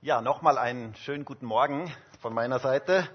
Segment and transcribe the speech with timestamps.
[0.00, 3.08] Ja, nochmal einen schönen guten Morgen von meiner Seite.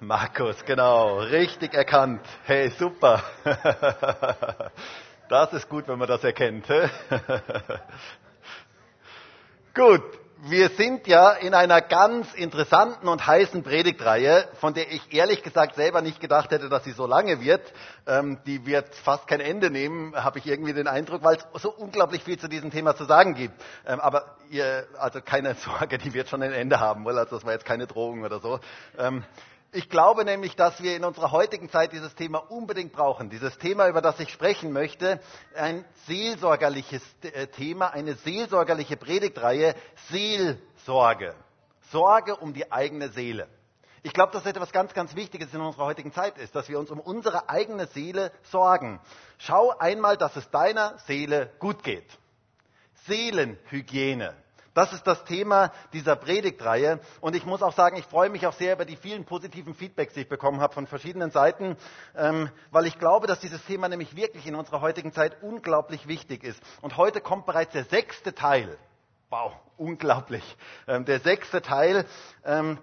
[0.00, 2.20] Markus, genau, richtig erkannt.
[2.44, 3.22] Hey, super.
[5.28, 6.66] Das ist gut, wenn man das erkennt.
[9.74, 10.02] Gut,
[10.42, 15.74] wir sind ja in einer ganz interessanten und heißen Predigtreihe, von der ich ehrlich gesagt
[15.74, 17.72] selber nicht gedacht hätte, dass sie so lange wird.
[18.06, 21.72] Ähm, die wird fast kein Ende nehmen, habe ich irgendwie den Eindruck, weil es so
[21.72, 23.54] unglaublich viel zu diesem Thema zu sagen gibt.
[23.86, 27.44] Ähm, aber ihr, also keine Sorge, die wird schon ein Ende haben, weil also das
[27.44, 28.60] war jetzt keine Drohung oder so.
[28.96, 29.24] Ähm,
[29.72, 33.28] ich glaube nämlich, dass wir in unserer heutigen Zeit dieses Thema unbedingt brauchen.
[33.28, 35.20] Dieses Thema, über das ich sprechen möchte,
[35.54, 39.74] ein seelsorgerliches äh, Thema, eine seelsorgerliche Predigtreihe,
[40.10, 41.34] Seelsorge.
[41.90, 43.48] Sorge um die eigene Seele.
[44.02, 46.78] Ich glaube, dass das etwas ganz, ganz Wichtiges in unserer heutigen Zeit ist, dass wir
[46.78, 49.00] uns um unsere eigene Seele sorgen.
[49.38, 52.06] Schau einmal, dass es deiner Seele gut geht.
[53.06, 54.34] Seelenhygiene.
[54.78, 57.00] Das ist das Thema dieser Predigtreihe.
[57.20, 60.14] Und ich muss auch sagen, ich freue mich auch sehr über die vielen positiven Feedbacks,
[60.14, 61.76] die ich bekommen habe von verschiedenen Seiten,
[62.14, 66.44] ähm, weil ich glaube, dass dieses Thema nämlich wirklich in unserer heutigen Zeit unglaublich wichtig
[66.44, 66.62] ist.
[66.80, 68.78] Und heute kommt bereits der sechste Teil.
[69.30, 70.44] Wow, unglaublich.
[70.86, 72.06] Ähm, der sechste Teil
[72.44, 72.78] ähm,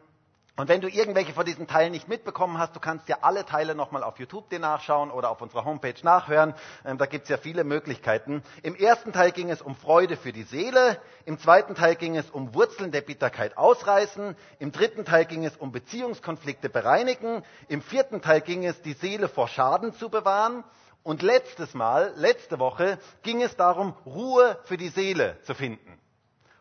[0.58, 3.75] und wenn du irgendwelche von diesen Teilen nicht mitbekommen hast, du kannst ja alle Teile
[3.75, 6.53] nochmal auf YouTube dir nachschauen oder auf unserer Homepage nachhören.
[6.86, 8.42] Ähm, da gibt's ja viele Möglichkeiten.
[8.64, 11.02] Im ersten Teil ging es um Freude für die Seele.
[11.25, 14.38] Im zweiten Teil ging es um Wurzeln der Bitterkeit ausreißen.
[14.59, 17.44] Im dritten Teil ging es um Beziehungskonflikte bereinigen.
[17.67, 20.64] Im vierten Teil ging es, die Seele vor Schaden zu bewahren.
[21.03, 26.00] Und letztes Mal, letzte Woche, ging es darum, Ruhe für die Seele zu finden.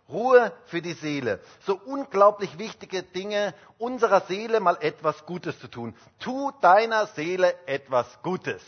[0.08, 1.40] Ruhe für die Seele.
[1.66, 5.94] So unglaublich wichtige Dinge unserer Seele mal etwas Gutes zu tun.
[6.18, 8.62] Tu deiner Seele etwas Gutes.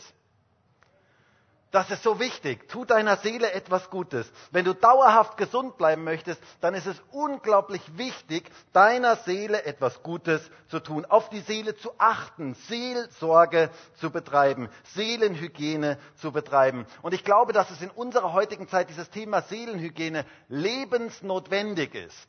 [1.71, 2.69] Das ist so wichtig.
[2.69, 4.31] Tu deiner Seele etwas Gutes.
[4.51, 10.41] Wenn du dauerhaft gesund bleiben möchtest, dann ist es unglaublich wichtig, deiner Seele etwas Gutes
[10.69, 16.85] zu tun, auf die Seele zu achten, Seelsorge zu betreiben, Seelenhygiene zu betreiben.
[17.01, 22.27] Und ich glaube, dass es in unserer heutigen Zeit dieses Thema Seelenhygiene lebensnotwendig ist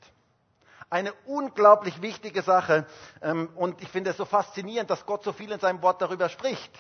[0.91, 2.87] eine unglaublich wichtige Sache.
[3.21, 6.29] Ähm, und ich finde es so faszinierend, dass Gott so viel in seinem Wort darüber
[6.29, 6.73] spricht.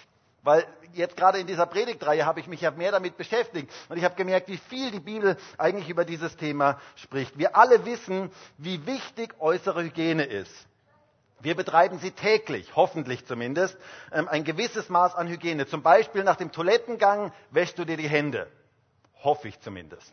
[0.42, 4.04] Weil jetzt gerade in dieser Predigtreihe habe ich mich ja mehr damit beschäftigt und ich
[4.04, 7.38] habe gemerkt, wie viel die Bibel eigentlich über dieses Thema spricht.
[7.38, 10.52] Wir alle wissen, wie wichtig äußere Hygiene ist.
[11.40, 13.76] Wir betreiben sie täglich, hoffentlich zumindest,
[14.12, 15.66] ähm, ein gewisses Maß an Hygiene.
[15.66, 18.48] Zum Beispiel nach dem Toilettengang wäschst du dir die Hände.
[19.22, 20.12] Hoffe ich zumindest.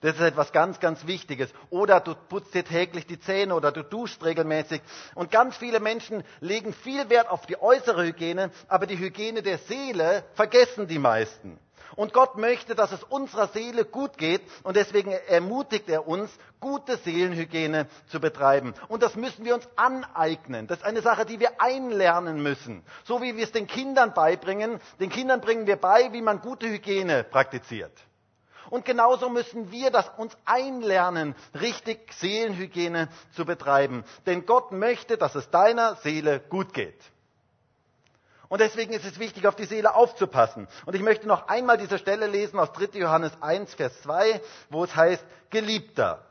[0.00, 1.50] Das ist etwas ganz, ganz Wichtiges.
[1.70, 4.80] Oder du putzt dir täglich die Zähne oder du duschst regelmäßig.
[5.16, 9.58] Und ganz viele Menschen legen viel Wert auf die äußere Hygiene, aber die Hygiene der
[9.58, 11.58] Seele vergessen die meisten.
[11.96, 16.30] Und Gott möchte, dass es unserer Seele gut geht und deswegen ermutigt er uns,
[16.60, 18.74] gute Seelenhygiene zu betreiben.
[18.86, 20.68] Und das müssen wir uns aneignen.
[20.68, 22.84] Das ist eine Sache, die wir einlernen müssen.
[23.04, 24.80] So wie wir es den Kindern beibringen.
[25.00, 27.92] Den Kindern bringen wir bei, wie man gute Hygiene praktiziert.
[28.70, 34.04] Und genauso müssen wir das uns einlernen, richtig Seelenhygiene zu betreiben.
[34.26, 36.98] Denn Gott möchte, dass es deiner Seele gut geht.
[38.48, 40.68] Und deswegen ist es wichtig, auf die Seele aufzupassen.
[40.86, 42.98] Und ich möchte noch einmal diese Stelle lesen aus 3.
[42.98, 44.40] Johannes 1, Vers 2,
[44.70, 46.24] wo es heißt, Geliebter,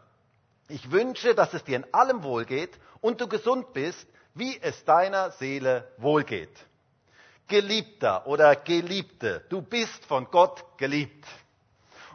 [0.68, 2.72] ich wünsche, dass es dir in allem wohlgeht
[3.02, 6.50] und du gesund bist, wie es deiner Seele wohlgeht.
[7.48, 11.26] Geliebter oder Geliebte, du bist von Gott geliebt.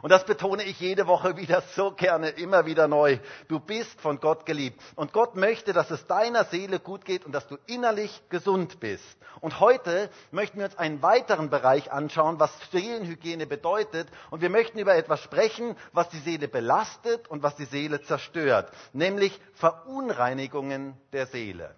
[0.03, 3.19] Und das betone ich jede Woche wieder so gerne, immer wieder neu.
[3.47, 4.81] Du bist von Gott geliebt.
[4.95, 9.05] Und Gott möchte, dass es deiner Seele gut geht und dass du innerlich gesund bist.
[9.39, 14.09] Und heute möchten wir uns einen weiteren Bereich anschauen, was Seelenhygiene bedeutet.
[14.29, 18.73] Und wir möchten über etwas sprechen, was die Seele belastet und was die Seele zerstört.
[18.91, 21.75] Nämlich Verunreinigungen der Seele.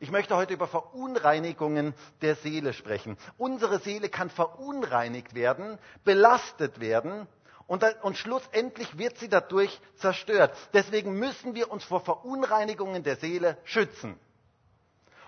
[0.00, 3.16] Ich möchte heute über Verunreinigungen der Seele sprechen.
[3.38, 7.28] Unsere Seele kann verunreinigt werden, belastet werden
[7.66, 10.56] und, dann, und schlussendlich wird sie dadurch zerstört.
[10.72, 14.18] Deswegen müssen wir uns vor Verunreinigungen der Seele schützen.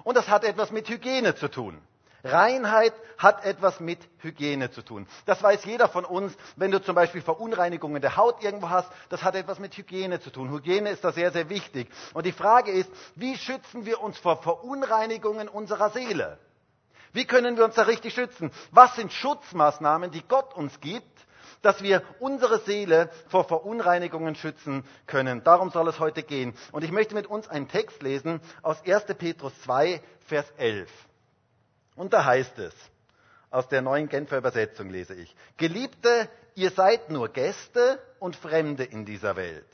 [0.05, 1.81] Und das hat etwas mit Hygiene zu tun.
[2.22, 5.06] Reinheit hat etwas mit Hygiene zu tun.
[5.26, 9.22] Das weiß jeder von uns, wenn du zum Beispiel Verunreinigungen der Haut irgendwo hast, das
[9.22, 10.50] hat etwas mit Hygiene zu tun.
[10.50, 11.88] Hygiene ist da sehr, sehr wichtig.
[12.14, 16.38] Und die Frage ist, wie schützen wir uns vor Verunreinigungen unserer Seele?
[17.12, 18.50] Wie können wir uns da richtig schützen?
[18.72, 21.25] Was sind Schutzmaßnahmen, die Gott uns gibt,
[21.66, 25.42] dass wir unsere Seele vor Verunreinigungen schützen können.
[25.42, 26.54] Darum soll es heute gehen.
[26.70, 29.06] Und ich möchte mit uns einen Text lesen aus 1.
[29.18, 30.88] Petrus 2, Vers 11.
[31.96, 32.72] Und da heißt es,
[33.50, 39.04] aus der neuen Genfer Übersetzung lese ich, Geliebte, ihr seid nur Gäste und Fremde in
[39.04, 39.66] dieser Welt.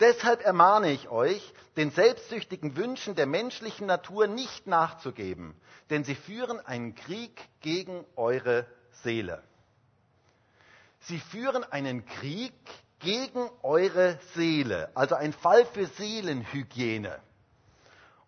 [0.00, 5.54] Deshalb ermahne ich euch, den selbstsüchtigen Wünschen der menschlichen Natur nicht nachzugeben,
[5.90, 8.66] denn sie führen einen Krieg gegen eure
[9.04, 9.44] Seele.
[11.00, 12.52] Sie führen einen Krieg
[12.98, 17.18] gegen eure Seele, also ein Fall für Seelenhygiene.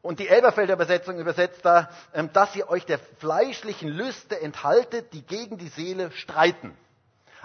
[0.01, 5.23] Und die Elberfelder Übersetzung übersetzt da, ähm, dass ihr euch der fleischlichen Lüste enthaltet, die
[5.23, 6.77] gegen die Seele streiten.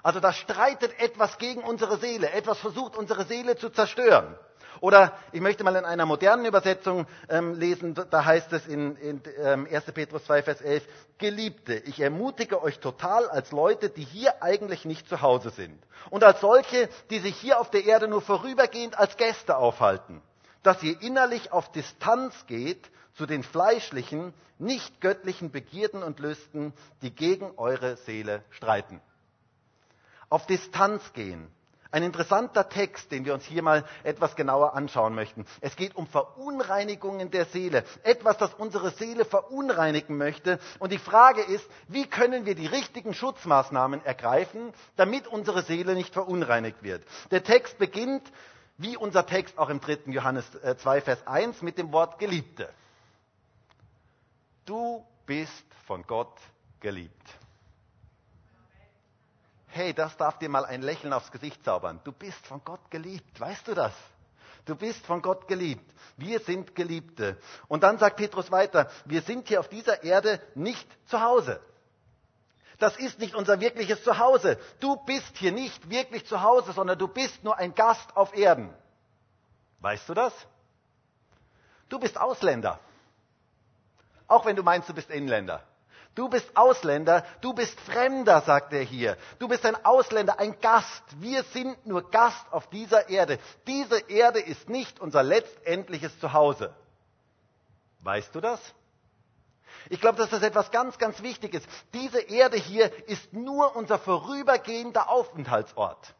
[0.01, 4.35] Also da streitet etwas gegen unsere Seele, etwas versucht unsere Seele zu zerstören.
[4.81, 9.21] Oder ich möchte mal in einer modernen Übersetzung ähm, lesen, da heißt es in, in
[9.41, 9.85] ähm, 1.
[9.93, 10.83] Petrus 2, Vers 11,
[11.17, 15.79] Geliebte, ich ermutige euch total als Leute, die hier eigentlich nicht zu Hause sind
[16.09, 20.21] und als solche, die sich hier auf der Erde nur vorübergehend als Gäste aufhalten,
[20.63, 27.11] dass ihr innerlich auf Distanz geht zu den fleischlichen, nicht göttlichen Begierden und Lüsten, die
[27.11, 29.01] gegen eure Seele streiten
[30.29, 31.47] auf Distanz gehen.
[31.91, 35.45] Ein interessanter Text, den wir uns hier mal etwas genauer anschauen möchten.
[35.61, 37.83] Es geht um Verunreinigungen der Seele.
[38.03, 40.59] Etwas, das unsere Seele verunreinigen möchte.
[40.79, 46.13] Und die Frage ist, wie können wir die richtigen Schutzmaßnahmen ergreifen, damit unsere Seele nicht
[46.13, 47.03] verunreinigt wird.
[47.31, 48.23] Der Text beginnt,
[48.77, 49.99] wie unser Text auch im 3.
[50.07, 52.69] Johannes 2, äh, Vers 1, mit dem Wort Geliebte.
[54.65, 56.37] Du bist von Gott
[56.79, 57.37] geliebt
[59.77, 62.01] hey, das darf dir mal ein Lächeln aufs Gesicht zaubern.
[62.03, 63.93] Du bist von Gott geliebt, weißt du das?
[64.65, 65.89] Du bist von Gott geliebt.
[66.17, 67.37] Wir sind Geliebte.
[67.69, 71.61] Und dann sagt Petrus weiter, wir sind hier auf dieser Erde nicht zu Hause.
[72.79, 74.59] Das ist nicht unser wirkliches Zuhause.
[74.79, 78.73] Du bist hier nicht wirklich zu Hause, sondern du bist nur ein Gast auf Erden.
[79.79, 80.33] Weißt du das?
[81.89, 82.79] Du bist Ausländer.
[84.27, 85.63] Auch wenn du meinst, du bist Inländer.
[86.17, 89.17] Du bist Ausländer, du bist Fremder, sagt er hier.
[89.37, 91.03] Du bist ein Ausländer, ein Gast.
[91.19, 93.37] Wir sind nur Gast auf dieser Erde.
[93.67, 96.73] Diese Erde ist nicht unser letztendliches Zuhause.
[97.99, 98.59] Weißt du das?
[99.91, 101.61] Ich glaube, dass das etwas ganz, ganz Wichtiges.
[101.93, 106.15] Diese Erde hier ist nur unser vorübergehender Aufenthaltsort.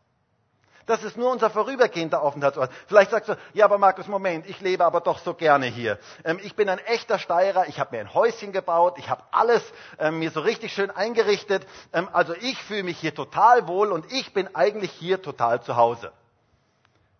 [0.88, 2.72] Das ist nur unser vorübergehender Aufenthaltsort.
[2.88, 6.00] Vielleicht sagst du, ja, aber Markus, Moment, ich lebe aber doch so gerne hier.
[6.24, 9.62] Ähm, ich bin ein echter Steirer, ich habe mir ein Häuschen gebaut, ich habe alles
[10.00, 11.68] ähm, mir so richtig schön eingerichtet.
[11.94, 15.76] Ähm, also ich fühle mich hier total wohl und ich bin eigentlich hier total zu
[15.76, 16.12] Hause.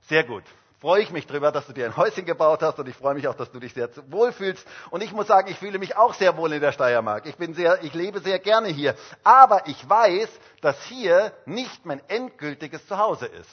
[0.08, 0.44] Sehr gut
[0.80, 3.28] freue ich mich darüber, dass du dir ein Häuschen gebaut hast und ich freue mich
[3.28, 4.66] auch, dass du dich sehr wohl fühlst.
[4.92, 7.26] Und ich muss sagen, ich fühle mich auch sehr wohl in der Steiermark.
[7.26, 8.96] Ich bin sehr, ich lebe sehr gerne hier.
[9.24, 10.30] Aber ich weiß,
[10.62, 13.50] dass hier nicht mein endgültiges Zuhause ist.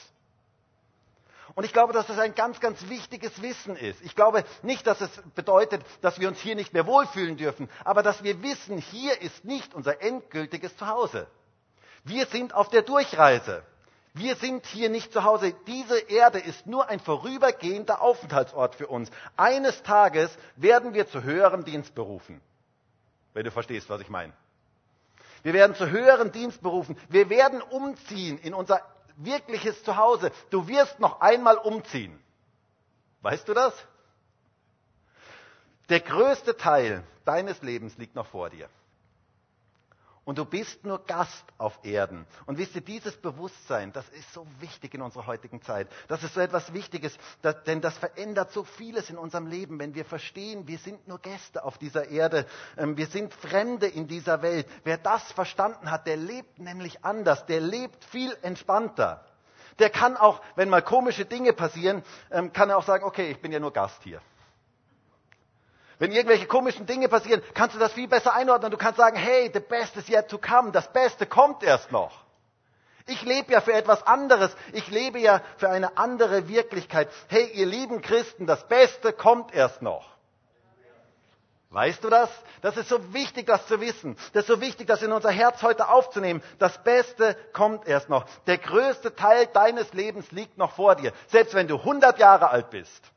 [1.55, 4.01] Und ich glaube, dass das ein ganz, ganz wichtiges Wissen ist.
[4.01, 8.03] Ich glaube nicht, dass es bedeutet, dass wir uns hier nicht mehr wohlfühlen dürfen, aber
[8.03, 11.27] dass wir wissen, hier ist nicht unser endgültiges Zuhause.
[12.03, 13.63] Wir sind auf der Durchreise.
[14.15, 15.53] Wir sind hier nicht zu Hause.
[15.67, 19.11] Diese Erde ist nur ein vorübergehender Aufenthaltsort für uns.
[19.35, 22.39] Eines Tages werden wir zu höherem Dienst berufen.
[23.33, 24.31] Wenn du verstehst, was ich meine.
[25.43, 26.97] Wir werden zu höherem Dienst berufen.
[27.09, 28.81] Wir werden umziehen in unser
[29.17, 30.31] wirkliches Zuhause.
[30.49, 32.17] Du wirst noch einmal umziehen.
[33.21, 33.73] Weißt du das?
[35.89, 38.69] Der größte Teil deines Lebens liegt noch vor dir.
[40.25, 42.25] Und du bist nur Gast auf Erden.
[42.47, 45.87] Und wisst ihr, dieses Bewusstsein, das ist so wichtig in unserer heutigen Zeit.
[46.07, 49.93] Das ist so etwas Wichtiges, das, denn das verändert so vieles in unserem Leben, wenn
[49.93, 52.47] wir verstehen, wir sind nur Gäste auf dieser Erde.
[52.75, 54.67] Ähm, wir sind Fremde in dieser Welt.
[54.83, 57.45] Wer das verstanden hat, der lebt nämlich anders.
[57.45, 59.23] Der lebt viel entspannter.
[59.77, 63.41] Der kann auch, wenn mal komische Dinge passieren, ähm, kann er auch sagen, okay, ich
[63.41, 64.21] bin ja nur Gast hier.
[65.99, 68.71] Wenn irgendwelche komischen Dinge passieren, kannst du das viel besser einordnen.
[68.71, 70.71] Du kannst sagen, hey, the best is yet to come.
[70.71, 72.25] Das Beste kommt erst noch.
[73.07, 74.55] Ich lebe ja für etwas anderes.
[74.73, 77.09] Ich lebe ja für eine andere Wirklichkeit.
[77.27, 80.15] Hey, ihr lieben Christen, das Beste kommt erst noch.
[81.69, 82.29] Weißt du das?
[82.61, 84.17] Das ist so wichtig, das zu wissen.
[84.33, 86.41] Das ist so wichtig, das in unser Herz heute aufzunehmen.
[86.57, 88.25] Das Beste kommt erst noch.
[88.47, 91.11] Der größte Teil deines Lebens liegt noch vor dir.
[91.27, 93.11] Selbst wenn du 100 Jahre alt bist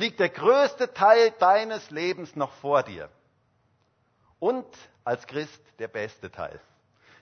[0.00, 3.08] liegt der größte Teil deines Lebens noch vor dir.
[4.38, 4.66] Und
[5.04, 6.60] als Christ der beste Teil.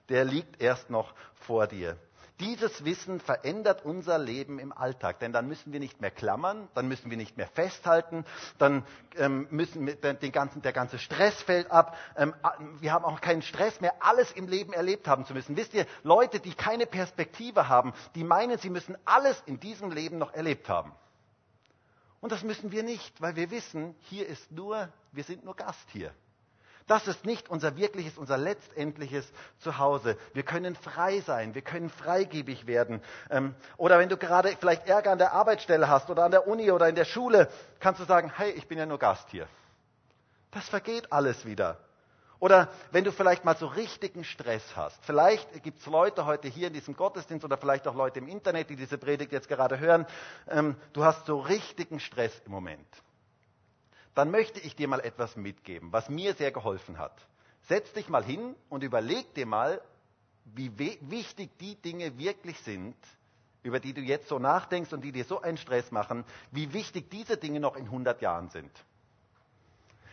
[0.08, 1.97] Der liegt erst noch vor dir.
[2.40, 6.87] Dieses Wissen verändert unser Leben im Alltag, denn dann müssen wir nicht mehr klammern, dann
[6.87, 8.25] müssen wir nicht mehr festhalten,
[8.58, 8.85] dann
[9.16, 11.97] ähm, müssen wir, den ganzen, der ganze Stress fällt ab.
[12.16, 12.32] Ähm,
[12.78, 15.56] wir haben auch keinen Stress mehr, alles im Leben erlebt haben zu müssen.
[15.56, 20.18] Wisst ihr, Leute, die keine Perspektive haben, die meinen, sie müssen alles in diesem Leben
[20.18, 20.92] noch erlebt haben.
[22.20, 25.88] Und das müssen wir nicht, weil wir wissen, hier ist nur, wir sind nur Gast
[25.92, 26.12] hier.
[26.88, 30.16] Das ist nicht unser wirkliches, unser letztendliches Zuhause.
[30.32, 33.02] Wir können frei sein, wir können freigebig werden.
[33.30, 36.70] Ähm, oder wenn du gerade vielleicht Ärger an der Arbeitsstelle hast oder an der Uni
[36.70, 39.46] oder in der Schule, kannst du sagen, hey, ich bin ja nur Gast hier.
[40.50, 41.78] Das vergeht alles wieder.
[42.40, 45.04] Oder wenn du vielleicht mal so richtigen Stress hast.
[45.04, 48.71] Vielleicht gibt es Leute heute hier in diesem Gottesdienst oder vielleicht auch Leute im Internet,
[48.71, 50.07] die diese Predigt jetzt gerade hören.
[50.49, 52.87] Ähm, du hast so richtigen Stress im Moment
[54.18, 57.16] dann möchte ich dir mal etwas mitgeben, was mir sehr geholfen hat.
[57.68, 59.80] Setz dich mal hin und überleg dir mal,
[60.45, 62.97] wie wichtig die Dinge wirklich sind,
[63.62, 67.09] über die du jetzt so nachdenkst und die dir so einen Stress machen, wie wichtig
[67.11, 68.73] diese Dinge noch in 100 Jahren sind.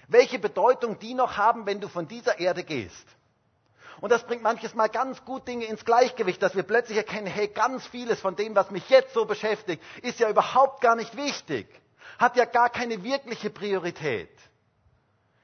[0.07, 3.07] Welche Bedeutung die noch haben, wenn du von dieser Erde gehst.
[4.01, 7.47] Und das bringt manches Mal ganz gut Dinge ins Gleichgewicht, dass wir plötzlich erkennen, hey,
[7.47, 11.67] ganz vieles von dem, was mich jetzt so beschäftigt, ist ja überhaupt gar nicht wichtig
[12.17, 14.29] hat ja gar keine wirkliche Priorität.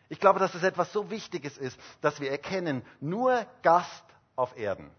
[0.10, 4.03] Ich glaube, dass es etwas so Wichtiges ist, dass wir erkennen, nur Gast
[4.36, 4.91] auf Erden.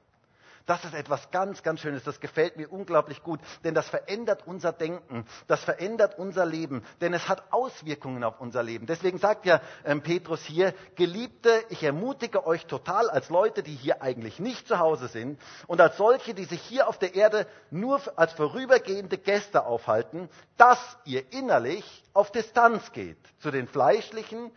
[0.66, 2.04] Das ist etwas ganz, ganz Schönes.
[2.04, 7.14] Das gefällt mir unglaublich gut, denn das verändert unser Denken, das verändert unser Leben, denn
[7.14, 8.86] es hat Auswirkungen auf unser Leben.
[8.86, 14.02] Deswegen sagt ja ähm, Petrus hier, Geliebte, ich ermutige euch total als Leute, die hier
[14.02, 18.00] eigentlich nicht zu Hause sind und als solche, die sich hier auf der Erde nur
[18.16, 24.50] als vorübergehende Gäste aufhalten, dass ihr innerlich auf Distanz geht zu den fleischlichen,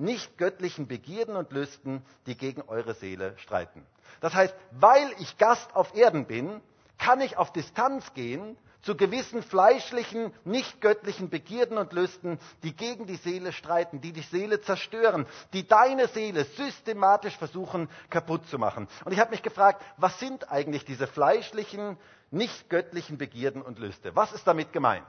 [0.00, 3.86] nicht göttlichen Begierden und Lüsten, die gegen eure Seele streiten.
[4.20, 6.60] Das heißt, weil ich Gast auf Erden bin,
[6.98, 13.06] kann ich auf Distanz gehen zu gewissen fleischlichen, nicht göttlichen Begierden und Lüsten, die gegen
[13.06, 18.88] die Seele streiten, die die Seele zerstören, die deine Seele systematisch versuchen kaputt zu machen.
[19.04, 21.98] Und ich habe mich gefragt, was sind eigentlich diese fleischlichen,
[22.30, 24.16] nicht göttlichen Begierden und Lüste?
[24.16, 25.04] Was ist damit gemeint?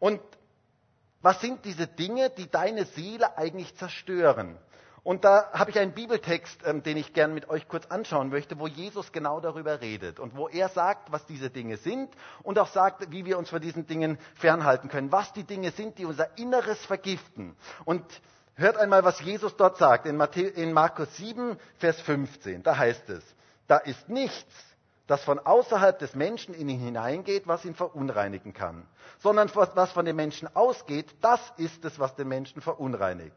[0.00, 0.20] Und
[1.24, 4.58] was sind diese Dinge, die deine Seele eigentlich zerstören?
[5.02, 8.58] Und da habe ich einen Bibeltext, ähm, den ich gern mit euch kurz anschauen möchte,
[8.58, 12.10] wo Jesus genau darüber redet und wo er sagt, was diese Dinge sind
[12.42, 15.98] und auch sagt, wie wir uns von diesen Dingen fernhalten können, was die Dinge sind,
[15.98, 17.56] die unser Inneres vergiften.
[17.86, 18.04] Und
[18.54, 22.62] hört einmal, was Jesus dort sagt in, Matthäus, in Markus 7, Vers 15.
[22.62, 23.24] Da heißt es,
[23.66, 24.73] da ist nichts,
[25.06, 28.86] das von außerhalb des Menschen in ihn hineingeht, was ihn verunreinigen kann,
[29.18, 33.36] sondern was von dem Menschen ausgeht, das ist es, was den Menschen verunreinigt.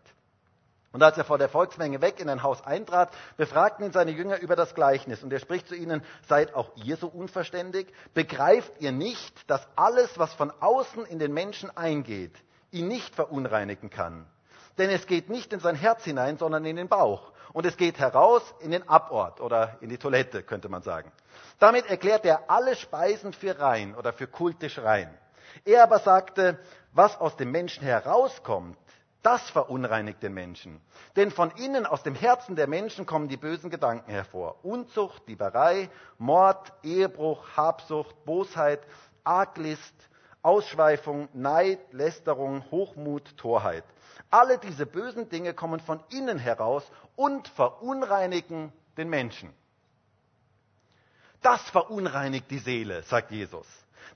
[0.93, 4.39] Und als er vor der Volksmenge weg in ein Haus eintrat, befragten ihn seine Jünger
[4.39, 5.21] über das Gleichnis.
[5.21, 7.93] Und er spricht zu ihnen, seid auch ihr so unverständig?
[8.13, 12.33] Begreift ihr nicht, dass alles, was von außen in den Menschen eingeht,
[12.71, 14.25] ihn nicht verunreinigen kann?
[14.77, 17.31] Denn es geht nicht in sein Herz hinein, sondern in den Bauch.
[17.57, 21.11] Und es geht heraus in den Abort oder in die Toilette, könnte man sagen.
[21.57, 25.09] Damit erklärt er alle Speisen für rein oder für kultisch rein.
[25.65, 26.59] Er aber sagte,
[26.93, 28.77] was aus dem Menschen herauskommt,
[29.23, 30.79] das verunreinigt den Menschen.
[31.15, 34.63] Denn von innen, aus dem Herzen der Menschen, kommen die bösen Gedanken hervor.
[34.63, 38.81] Unzucht, Dieberei, Mord, Ehebruch, Habsucht, Bosheit,
[39.23, 39.95] Arglist,
[40.41, 43.83] Ausschweifung, Neid, Lästerung, Hochmut, Torheit.
[44.29, 46.83] Alle diese bösen Dinge kommen von innen heraus
[47.15, 49.53] und verunreinigen den Menschen.
[51.41, 53.67] Das verunreinigt die Seele, sagt Jesus.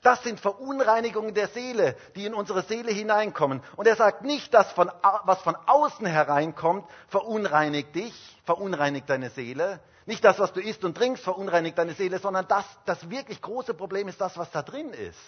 [0.01, 3.61] Das sind Verunreinigungen der Seele, die in unsere Seele hineinkommen.
[3.75, 4.91] Und er sagt nicht, dass von,
[5.23, 8.13] was von außen hereinkommt, verunreinigt dich,
[8.43, 9.79] verunreinigt deine Seele.
[10.07, 13.75] Nicht das, was du isst und trinkst, verunreinigt deine Seele, sondern das, das wirklich große
[13.75, 15.19] Problem ist das, was da drin ist.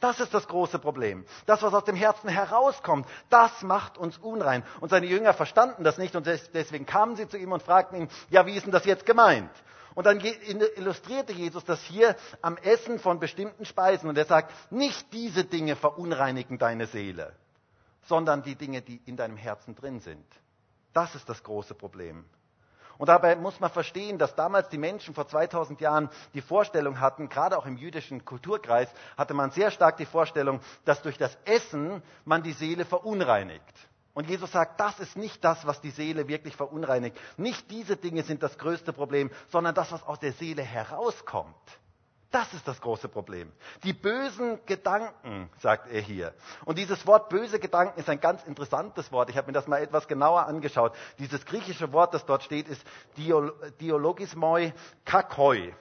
[0.00, 1.24] Das ist das große Problem.
[1.46, 4.62] Das, was aus dem Herzen herauskommt, das macht uns unrein.
[4.80, 8.08] Und seine Jünger verstanden das nicht und deswegen kamen sie zu ihm und fragten ihn,
[8.28, 9.50] ja, wie ist denn das jetzt gemeint?
[9.94, 14.10] Und dann illustrierte Jesus das hier am Essen von bestimmten Speisen.
[14.10, 17.32] Und er sagt, nicht diese Dinge verunreinigen deine Seele,
[18.02, 20.26] sondern die Dinge, die in deinem Herzen drin sind.
[20.92, 22.26] Das ist das große Problem.
[22.98, 27.28] Und dabei muss man verstehen, dass damals die Menschen vor 2000 Jahren die Vorstellung hatten,
[27.28, 32.02] gerade auch im jüdischen Kulturkreis, hatte man sehr stark die Vorstellung, dass durch das Essen
[32.24, 33.62] man die Seele verunreinigt.
[34.14, 37.18] Und Jesus sagt, das ist nicht das, was die Seele wirklich verunreinigt.
[37.36, 41.54] Nicht diese Dinge sind das größte Problem, sondern das, was aus der Seele herauskommt.
[42.30, 43.52] Das ist das große Problem.
[43.84, 46.34] Die bösen Gedanken, sagt er hier.
[46.64, 49.30] Und dieses Wort böse Gedanken ist ein ganz interessantes Wort.
[49.30, 50.92] Ich habe mir das mal etwas genauer angeschaut.
[51.18, 52.82] Dieses griechische Wort, das dort steht, ist
[53.16, 54.72] Diologismoi
[55.04, 55.74] kakoi.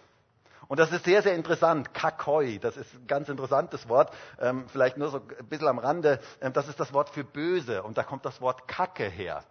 [0.67, 1.93] Und das ist sehr, sehr interessant.
[1.93, 4.11] Kakoi, das ist ein ganz interessantes Wort.
[4.39, 6.19] Ähm, vielleicht nur so ein bisschen am Rande.
[6.41, 7.83] Ähm, das ist das Wort für böse.
[7.83, 9.43] Und da kommt das Wort Kacke her.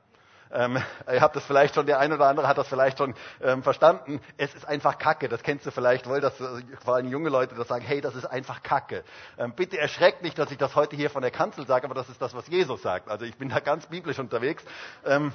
[0.55, 0.81] Ähm,
[1.13, 4.21] ihr habt das vielleicht schon, der eine oder andere hat das vielleicht schon ähm, verstanden.
[4.37, 5.29] Es ist einfach Kacke.
[5.29, 8.15] Das kennst du vielleicht wohl, dass äh, vor allem junge Leute das sagen, hey, das
[8.15, 9.03] ist einfach Kacke.
[9.37, 12.09] Ähm, bitte erschreckt nicht, dass ich das heute hier von der Kanzel sage, aber das
[12.09, 13.09] ist das, was Jesus sagt.
[13.09, 14.63] Also ich bin da ganz biblisch unterwegs.
[15.05, 15.33] Ähm,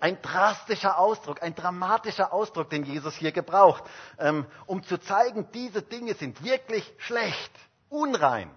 [0.00, 3.84] ein drastischer Ausdruck, ein dramatischer Ausdruck, den Jesus hier gebraucht,
[4.18, 7.52] ähm, um zu zeigen, diese Dinge sind wirklich schlecht,
[7.88, 8.50] unrein.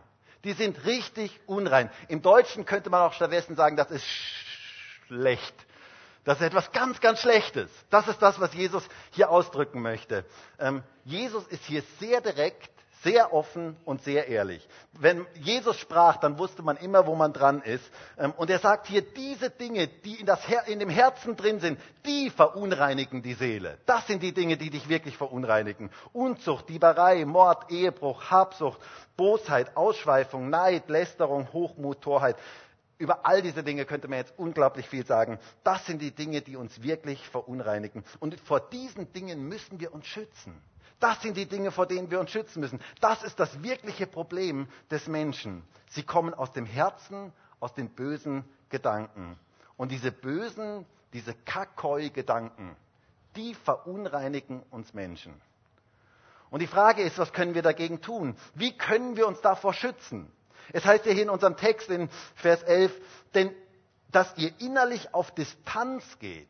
[0.44, 1.90] Die sind richtig unrein.
[2.08, 4.06] Im Deutschen könnte man auch stattdessen sagen, das ist
[5.10, 5.56] schlecht.
[6.24, 7.72] Das ist etwas ganz, ganz Schlechtes.
[7.90, 10.26] Das ist das, was Jesus hier ausdrücken möchte.
[10.60, 12.70] Ähm, Jesus ist hier sehr direkt,
[13.02, 14.68] sehr offen und sehr ehrlich.
[14.94, 17.90] Wenn Jesus sprach, dann wusste man immer, wo man dran ist.
[18.18, 21.80] Ähm, und er sagt hier, diese Dinge, die in, Her in dem Herzen drin sind,
[22.06, 23.80] die verunreinigen die Seele.
[23.88, 25.90] Das sind die Dinge, die dich wirklich verunreinigen.
[26.14, 28.80] Unzucht, Dieberei, Mord, Ehebruch, Habsucht,
[29.18, 32.36] Bosheit, Ausschweifung, Neid, Lästerung, Hochmut, Torheit.
[33.00, 35.40] Über all diese Dinge könnte man jetzt unglaublich viel sagen.
[35.64, 38.04] Das sind die Dinge, die uns wirklich verunreinigen.
[38.20, 40.62] Und vor diesen Dingen müssen wir uns schützen.
[41.00, 42.82] Das sind die Dinge, vor denen wir uns schützen müssen.
[43.00, 45.64] Das ist das wirkliche Problem des Menschen.
[45.88, 49.40] Sie kommen aus dem Herzen, aus den bösen Gedanken.
[49.78, 52.76] Und diese bösen, diese Kakoi-Gedanken,
[53.38, 55.40] die verunreinigen uns Menschen.
[56.50, 58.36] Und die Frage ist, was können wir dagegen tun?
[58.56, 60.30] Wie können wir uns davor schützen?
[60.74, 62.92] Es heißt ja hier in unserem Text in Vers 11,
[63.34, 63.52] denn
[64.12, 66.48] dass ihr innerlich auf Distanz geht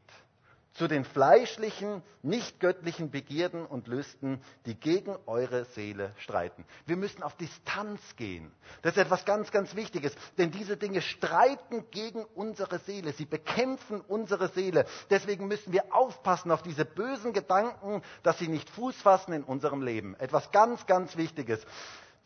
[0.79, 6.63] zu den fleischlichen, nicht göttlichen Begierden und Lüsten, die gegen eure Seele streiten.
[6.85, 8.49] Wir müssen auf Distanz gehen.
[8.81, 13.11] Das ist etwas ganz, ganz Wichtiges, denn diese Dinge streiten gegen unsere Seele.
[13.11, 14.85] Sie bekämpfen unsere Seele.
[15.09, 19.81] Deswegen müssen wir aufpassen auf diese bösen Gedanken, dass sie nicht Fuß fassen in unserem
[19.81, 20.15] Leben.
[20.15, 21.59] Etwas ganz, ganz Wichtiges.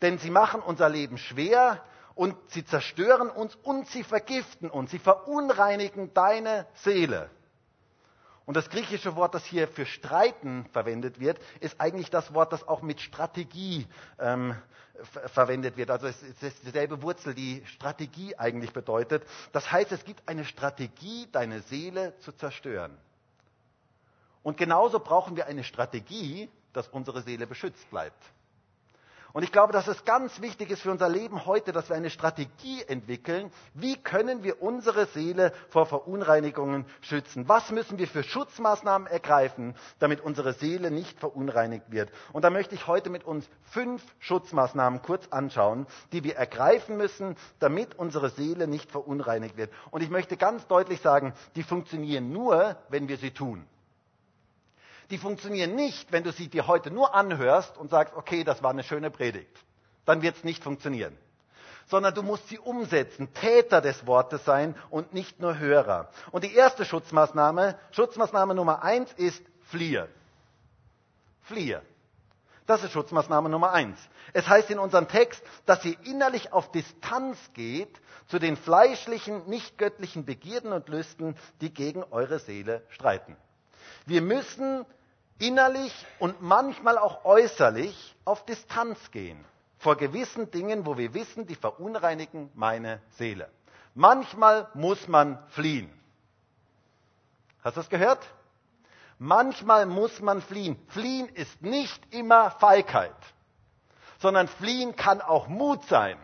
[0.02, 1.82] Denn sie machen unser Leben schwer
[2.14, 4.90] und sie zerstören uns und sie vergiften uns.
[4.90, 7.30] Sie verunreinigen deine Seele.
[8.46, 12.68] Und das griechische Wort, das hier für Streiten verwendet wird, ist eigentlich das Wort, das
[12.68, 13.86] auch mit Strategie
[14.18, 14.54] ähm,
[15.32, 15.90] verwendet wird.
[15.90, 19.24] Also es ist dieselbe Wurzel, die Strategie eigentlich bedeutet.
[19.52, 22.96] Das heißt, es gibt eine Strategie, deine Seele zu zerstören.
[24.42, 28.22] Und genauso brauchen wir eine Strategie, dass unsere Seele beschützt bleibt.
[29.34, 32.10] Und ich glaube, dass es ganz wichtig ist für unser Leben heute, dass wir eine
[32.10, 33.50] Strategie entwickeln.
[33.74, 37.48] Wie können wir unsere Seele vor Verunreinigungen schützen?
[37.48, 42.12] Was müssen wir für Schutzmaßnahmen ergreifen, damit unsere Seele nicht verunreinigt wird?
[42.32, 47.34] Und da möchte ich heute mit uns fünf Schutzmaßnahmen kurz anschauen, die wir ergreifen müssen,
[47.58, 49.72] damit unsere Seele nicht verunreinigt wird.
[49.90, 53.66] Und ich möchte ganz deutlich sagen, die funktionieren nur, wenn wir sie tun
[55.14, 58.70] die funktionieren nicht, wenn du sie dir heute nur anhörst und sagst, okay, das war
[58.70, 59.56] eine schöne Predigt.
[60.06, 61.16] Dann wird es nicht funktionieren.
[61.86, 66.10] Sondern du musst sie umsetzen, Täter des Wortes sein und nicht nur Hörer.
[66.32, 70.08] Und die erste Schutzmaßnahme, Schutzmaßnahme Nummer eins ist fliehe.
[71.42, 71.80] Fliehe.
[72.66, 74.00] Das ist Schutzmaßnahme Nummer eins.
[74.32, 79.78] Es heißt in unserem Text, dass ihr innerlich auf Distanz geht zu den fleischlichen, nicht
[79.78, 83.36] göttlichen Begierden und Lüsten, die gegen eure Seele streiten.
[84.06, 84.84] Wir müssen
[85.38, 89.44] innerlich und manchmal auch äußerlich auf Distanz gehen
[89.84, 93.50] vor gewissen Dingen, wo wir wissen, die verunreinigen meine Seele.
[93.94, 95.92] Manchmal muss man fliehen.
[97.62, 98.26] Hast du das gehört?
[99.18, 100.78] Manchmal muss man fliehen.
[100.88, 103.14] Fliehen ist nicht immer Feigheit,
[104.20, 106.18] sondern fliehen kann auch Mut sein.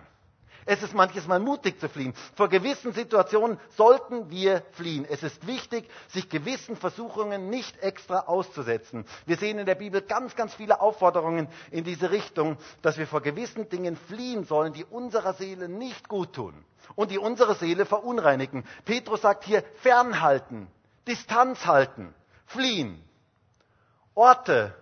[0.70, 2.14] Es ist manches Mal mutig zu fliehen.
[2.37, 5.04] Vor gewissen Situationen sollten wir fliehen.
[5.04, 9.04] Es ist wichtig, sich gewissen Versuchungen nicht extra auszusetzen.
[9.26, 13.20] Wir sehen in der Bibel ganz, ganz viele Aufforderungen in diese Richtung, dass wir vor
[13.20, 16.54] gewissen Dingen fliehen sollen, die unserer Seele nicht gut tun
[16.94, 18.62] und die unsere Seele verunreinigen.
[18.85, 20.68] Petrus sagt hier fernhalten,
[21.09, 22.14] Distanz halten,
[22.46, 23.02] fliehen.
[24.14, 24.72] Orte,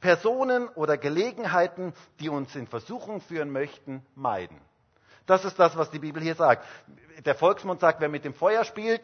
[0.00, 4.58] Personen oder Gelegenheiten, die uns in Versuchung führen möchten, meiden.
[5.28, 6.64] Das ist das, was die Bibel hier sagt.
[7.26, 9.02] Der Volksmund sagt, wer mit dem Feuer spielt,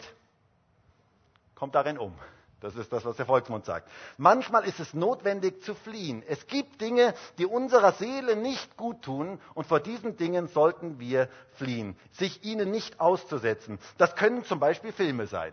[1.54, 2.14] kommt darin um.
[2.62, 3.90] Das ist das, was der Volksmund sagt.
[4.16, 6.22] Manchmal ist es notwendig zu fliehen.
[6.26, 11.28] Es gibt Dinge, die unserer Seele nicht gut tun und vor diesen Dingen sollten wir
[11.56, 13.78] fliehen, sich ihnen nicht auszusetzen.
[13.98, 15.52] Das können zum Beispiel Filme sein.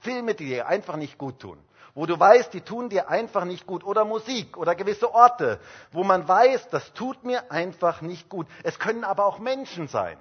[0.00, 1.58] Filme, die dir einfach nicht gut tun
[1.94, 3.84] wo du weißt, die tun dir einfach nicht gut.
[3.84, 8.46] Oder Musik oder gewisse Orte, wo man weiß, das tut mir einfach nicht gut.
[8.62, 10.18] Es können aber auch Menschen sein,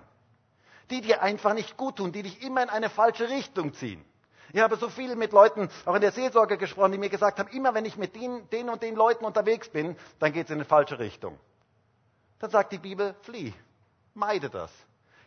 [0.90, 4.04] die dir einfach nicht gut tun, die dich immer in eine falsche Richtung ziehen.
[4.54, 7.50] Ich habe so viel mit Leuten, auch in der Seelsorge gesprochen, die mir gesagt haben,
[7.52, 10.58] immer wenn ich mit den, den und den Leuten unterwegs bin, dann geht es in
[10.58, 11.40] eine falsche Richtung.
[12.40, 13.54] Dann sagt die Bibel, flieh,
[14.14, 14.72] meide das.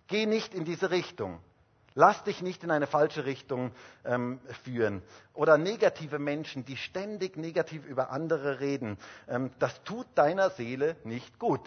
[0.09, 1.41] Geh nicht in diese Richtung.
[1.97, 3.71] Lass dich nicht in eine falsche Richtung
[4.05, 5.03] ähm, führen.
[5.33, 8.99] Oder negative Menschen, die ständig negativ über andere reden.
[9.29, 11.61] Ähm, das tut deiner Seele nicht gut.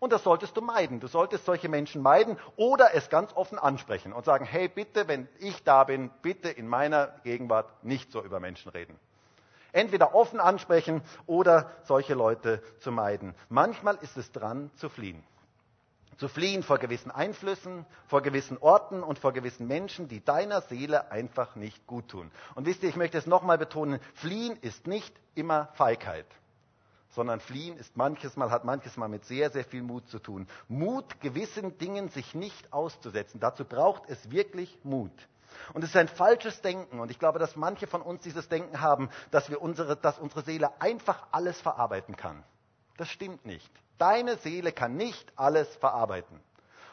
[0.00, 0.98] Und das solltest du meiden.
[0.98, 5.28] Du solltest solche Menschen meiden oder es ganz offen ansprechen und sagen, hey, bitte, wenn
[5.38, 8.98] ich da bin, bitte in meiner Gegenwart nicht so über Menschen reden.
[9.72, 13.34] Entweder offen ansprechen oder solche Leute zu meiden.
[13.48, 15.22] Manchmal ist es dran zu fliehen.
[16.16, 21.10] Zu fliehen vor gewissen Einflüssen, vor gewissen Orten und vor gewissen Menschen, die deiner Seele
[21.10, 22.30] einfach nicht gut tun.
[22.54, 26.26] Und wisst ihr, ich möchte es nochmal betonen, fliehen ist nicht immer Feigheit
[27.14, 30.48] sondern fliehen ist manches Mal, hat manches Mal mit sehr, sehr viel Mut zu tun.
[30.68, 33.40] Mut, gewissen Dingen sich nicht auszusetzen.
[33.40, 35.12] Dazu braucht es wirklich Mut.
[35.72, 36.98] Und es ist ein falsches Denken.
[36.98, 40.42] Und ich glaube, dass manche von uns dieses Denken haben, dass, wir unsere, dass unsere
[40.42, 42.42] Seele einfach alles verarbeiten kann.
[42.96, 43.70] Das stimmt nicht.
[43.98, 46.40] Deine Seele kann nicht alles verarbeiten.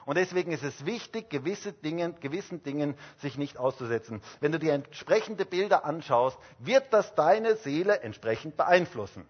[0.05, 4.21] Und deswegen ist es wichtig, gewisse Dinge, gewissen Dingen sich nicht auszusetzen.
[4.39, 9.27] Wenn du dir entsprechende Bilder anschaust, wird das deine Seele entsprechend beeinflussen.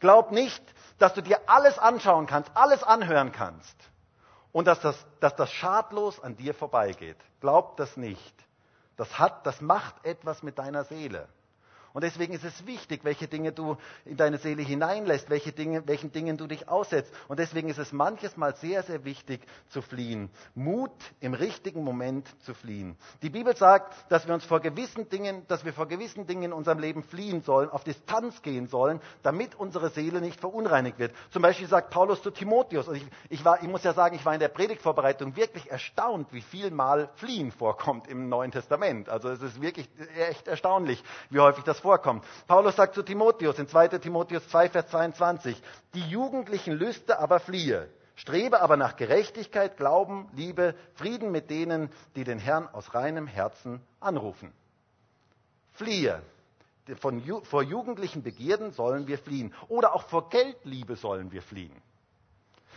[0.00, 0.62] Glaub nicht,
[0.98, 3.76] dass du dir alles anschauen kannst, alles anhören kannst
[4.52, 7.16] und dass das, dass das schadlos an dir vorbeigeht.
[7.40, 8.34] Glaub das nicht.
[8.96, 11.28] Das, hat, das macht etwas mit deiner Seele.
[11.98, 16.12] Und deswegen ist es wichtig, welche Dinge du in deine Seele hineinlässt, welche Dinge, welchen
[16.12, 17.12] Dingen du dich aussetzt.
[17.26, 20.30] Und deswegen ist es manches Mal sehr, sehr wichtig zu fliehen.
[20.54, 22.96] Mut im richtigen Moment zu fliehen.
[23.22, 26.52] Die Bibel sagt, dass wir uns vor gewissen Dingen, dass wir vor gewissen Dingen in
[26.52, 31.12] unserem Leben fliehen sollen, auf Distanz gehen sollen, damit unsere Seele nicht verunreinigt wird.
[31.30, 34.24] Zum Beispiel sagt Paulus zu Timotheus, und ich, ich, war, ich muss ja sagen, ich
[34.24, 39.08] war in der Predigtvorbereitung wirklich erstaunt, wie viel Mal Fliehen vorkommt im Neuen Testament.
[39.08, 42.22] Also es ist wirklich echt erstaunlich, wie häufig das vorkommt.
[42.46, 45.56] Paulus sagt zu Timotheus in 2 Timotheus 2, Vers 22,
[45.94, 47.88] die jugendlichen Lüste aber fliehe.
[48.14, 53.80] Strebe aber nach Gerechtigkeit, Glauben, Liebe, Frieden mit denen, die den Herrn aus reinem Herzen
[54.00, 54.52] anrufen.
[55.72, 56.20] Fliehe.
[57.00, 59.54] Von, vor jugendlichen Begierden sollen wir fliehen.
[59.68, 61.80] Oder auch vor Geldliebe sollen wir fliehen.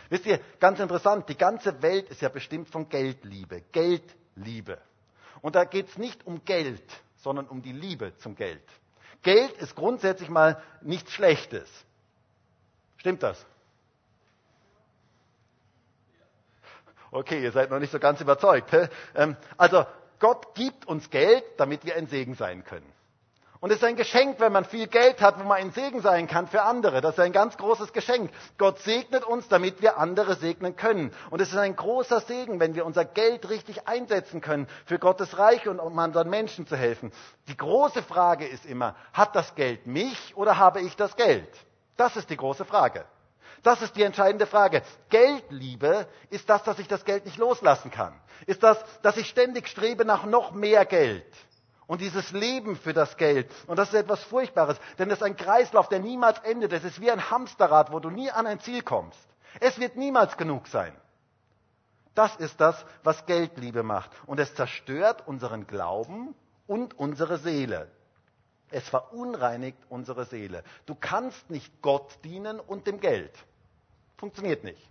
[0.08, 3.60] Wisst ihr, ganz interessant, die ganze Welt ist ja bestimmt von Geldliebe.
[3.72, 4.78] Geldliebe.
[5.42, 6.82] Und da geht es nicht um Geld,
[7.16, 8.62] sondern um die Liebe zum Geld.
[9.22, 11.68] Geld ist grundsätzlich mal nichts Schlechtes.
[12.96, 13.44] Stimmt das?
[17.10, 18.70] Okay, ihr seid noch nicht so ganz überzeugt.
[19.14, 19.84] Ähm, also
[20.18, 22.90] Gott gibt uns Geld, damit wir ein Segen sein können.
[23.62, 26.26] Und es ist ein Geschenk, wenn man viel Geld hat, wo man ein Segen sein
[26.26, 27.00] kann für andere.
[27.00, 28.32] Das ist ein ganz großes Geschenk.
[28.58, 31.14] Gott segnet uns, damit wir andere segnen können.
[31.30, 35.38] Und es ist ein großer Segen, wenn wir unser Geld richtig einsetzen können für Gottes
[35.38, 37.12] Reich und um anderen Menschen zu helfen.
[37.46, 41.48] Die große Frage ist immer, hat das Geld mich oder habe ich das Geld?
[41.96, 43.04] Das ist die große Frage.
[43.62, 44.82] Das ist die entscheidende Frage.
[45.08, 48.12] Geldliebe ist das, dass ich das Geld nicht loslassen kann.
[48.46, 51.24] Ist das, dass ich ständig strebe nach noch mehr Geld
[51.86, 53.50] und dieses Leben für das Geld.
[53.66, 56.72] Und das ist etwas Furchtbares, denn das ist ein Kreislauf, der niemals endet.
[56.72, 59.18] Es ist wie ein Hamsterrad, wo du nie an ein Ziel kommst.
[59.60, 60.94] Es wird niemals genug sein.
[62.14, 64.10] Das ist das, was Geldliebe macht.
[64.26, 66.34] Und es zerstört unseren Glauben
[66.66, 67.90] und unsere Seele.
[68.70, 70.64] Es verunreinigt unsere Seele.
[70.86, 73.32] Du kannst nicht Gott dienen und dem Geld.
[74.16, 74.88] Funktioniert nicht.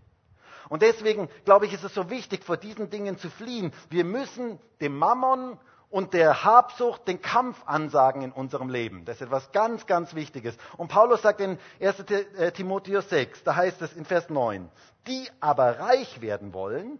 [0.70, 3.74] Und deswegen, glaube ich, ist es so wichtig, vor diesen Dingen zu fliehen.
[3.90, 5.60] Wir müssen dem Mammon
[5.92, 9.06] und der Habsucht den Kampf ansagen in unserem Leben.
[9.06, 10.58] Das ist etwas ganz, ganz Wichtiges.
[10.78, 14.70] Und Paulus sagt in 1 äh, Timotheus 6, da heißt es in Vers 9,
[15.08, 17.00] die aber reich werden wollen,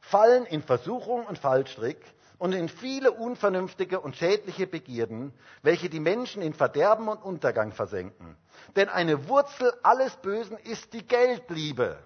[0.00, 2.04] fallen in Versuchung und Fallstrick
[2.38, 8.36] und in viele unvernünftige und schädliche Begierden, welche die Menschen in Verderben und Untergang versenken.
[8.74, 11.98] Denn eine Wurzel alles Bösen ist die Geldliebe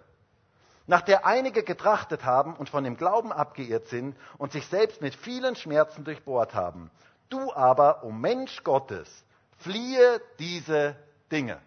[0.87, 5.15] nach der einige getrachtet haben und von dem Glauben abgeirrt sind und sich selbst mit
[5.15, 6.91] vielen Schmerzen durchbohrt haben.
[7.29, 9.25] Du aber, o oh Mensch Gottes,
[9.59, 10.97] fliehe diese
[11.33, 11.61] Dinge.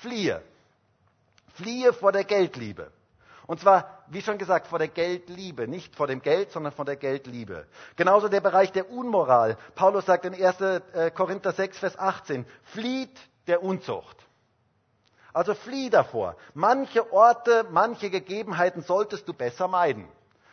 [0.00, 0.42] Fliehe.
[1.54, 2.92] Fliehe vor der Geldliebe.
[3.46, 5.66] Und zwar, wie schon gesagt, vor der Geldliebe.
[5.66, 7.66] Nicht vor dem Geld, sondern vor der Geldliebe.
[7.96, 9.56] Genauso der Bereich der Unmoral.
[9.74, 10.60] Paulus sagt in 1.
[10.60, 14.27] Äh, Korinther 6, Vers 18, flieht der Unzucht.
[15.32, 16.36] Also flieh davor.
[16.54, 20.08] Manche Orte, manche Gegebenheiten solltest du besser meiden,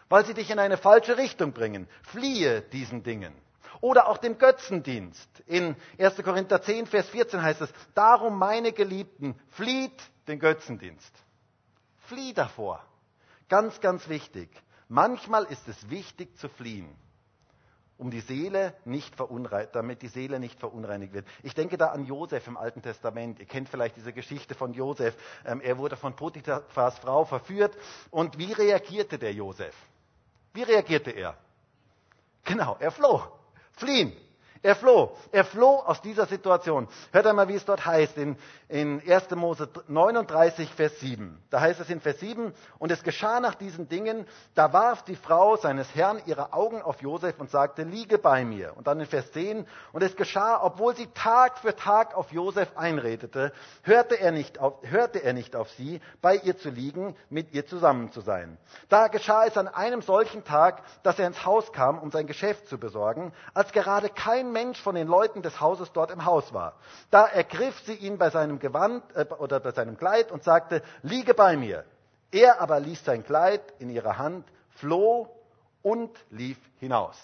[0.10, 1.88] weil sie dich in eine falsche Richtung bringen.
[2.04, 3.34] Fliehe diesen Dingen.
[3.82, 5.30] Oder auch dem Götzendienst.
[5.48, 6.24] In 1.
[6.24, 11.14] Korinther 10, Vers 14 heißt es, darum meine Geliebten, flieht den Götzendienst.
[12.08, 12.84] Flieh davor.
[13.50, 14.50] Ganz, ganz wichtig.
[14.88, 16.96] Manchmal ist es wichtig zu fliehen
[17.98, 19.16] um die Seele nicht
[19.72, 21.26] damit die Seele nicht verunreinigt wird.
[21.44, 23.40] Ich denke da an Josef im Alten Testament.
[23.40, 25.16] Ihr kennt vielleicht diese Geschichte von Josef.
[25.46, 27.76] Ähm, er wurde von Potiphas Frau verführt.
[28.12, 29.76] Und wie reagierte der Josef?
[30.54, 31.38] Wie reagierte er?
[32.44, 33.24] Genau, er floh.
[33.74, 34.14] Fliehen.
[34.66, 35.16] Er floh.
[35.32, 36.88] Er floh aus dieser Situation.
[37.12, 38.36] Hört einmal, wie es dort heißt in,
[38.68, 39.30] in 1.
[39.36, 41.40] Mose 39, Vers 7.
[41.52, 44.26] Da heißt es in Vers 7, und es geschah nach diesen Dingen,
[44.56, 48.76] da warf die Frau seines Herrn ihre Augen auf Josef und sagte, liege bei mir.
[48.76, 52.76] Und dann in Vers 10, und es geschah, obwohl sie Tag für Tag auf Josef
[52.76, 57.54] einredete, hörte er nicht auf, hörte er nicht auf sie, bei ihr zu liegen, mit
[57.54, 58.58] ihr zusammen zu sein.
[58.90, 62.68] Da geschah es an einem solchen Tag, dass er ins Haus kam, um sein Geschäft
[62.68, 66.74] zu besorgen, als gerade kein Mensch von den Leuten des Hauses dort im Haus war.
[67.12, 71.34] Da ergriff sie ihn bei seinem Gewand äh, oder bei seinem Kleid und sagte, liege
[71.34, 71.84] bei mir.
[72.32, 75.28] Er aber ließ sein Kleid in ihrer Hand, floh
[75.82, 77.18] und lief hinaus.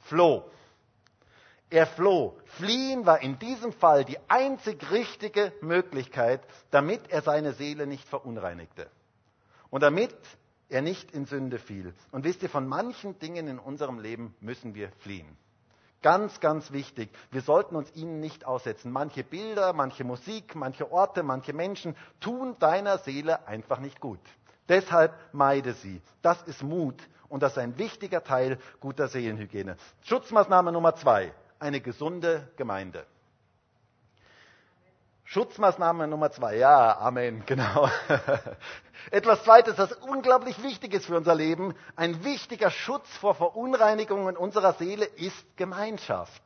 [0.00, 0.44] Floh.
[1.70, 2.36] Er floh.
[2.58, 8.88] Fliehen war in diesem Fall die einzig richtige Möglichkeit, damit er seine Seele nicht verunreinigte.
[9.70, 10.14] Und damit
[10.68, 11.94] er nicht in Sünde fiel.
[12.12, 15.36] Und wisst ihr, von manchen Dingen in unserem Leben müssen wir fliehen.
[16.04, 17.08] Ganz, ganz wichtig.
[17.30, 18.92] Wir sollten uns ihnen nicht aussetzen.
[18.92, 24.20] Manche Bilder, manche Musik, manche Orte, manche Menschen tun deiner Seele einfach nicht gut.
[24.68, 26.02] Deshalb meide sie.
[26.20, 29.78] Das ist Mut und das ist ein wichtiger Teil guter Seelenhygiene.
[30.02, 31.32] Schutzmaßnahme Nummer zwei.
[31.58, 33.06] Eine gesunde Gemeinde.
[35.24, 36.56] Schutzmaßnahme Nummer zwei.
[36.56, 37.88] Ja, Amen, genau.
[39.10, 44.74] Etwas Zweites, das unglaublich wichtig ist für unser Leben, ein wichtiger Schutz vor Verunreinigungen unserer
[44.74, 46.42] Seele ist Gemeinschaft.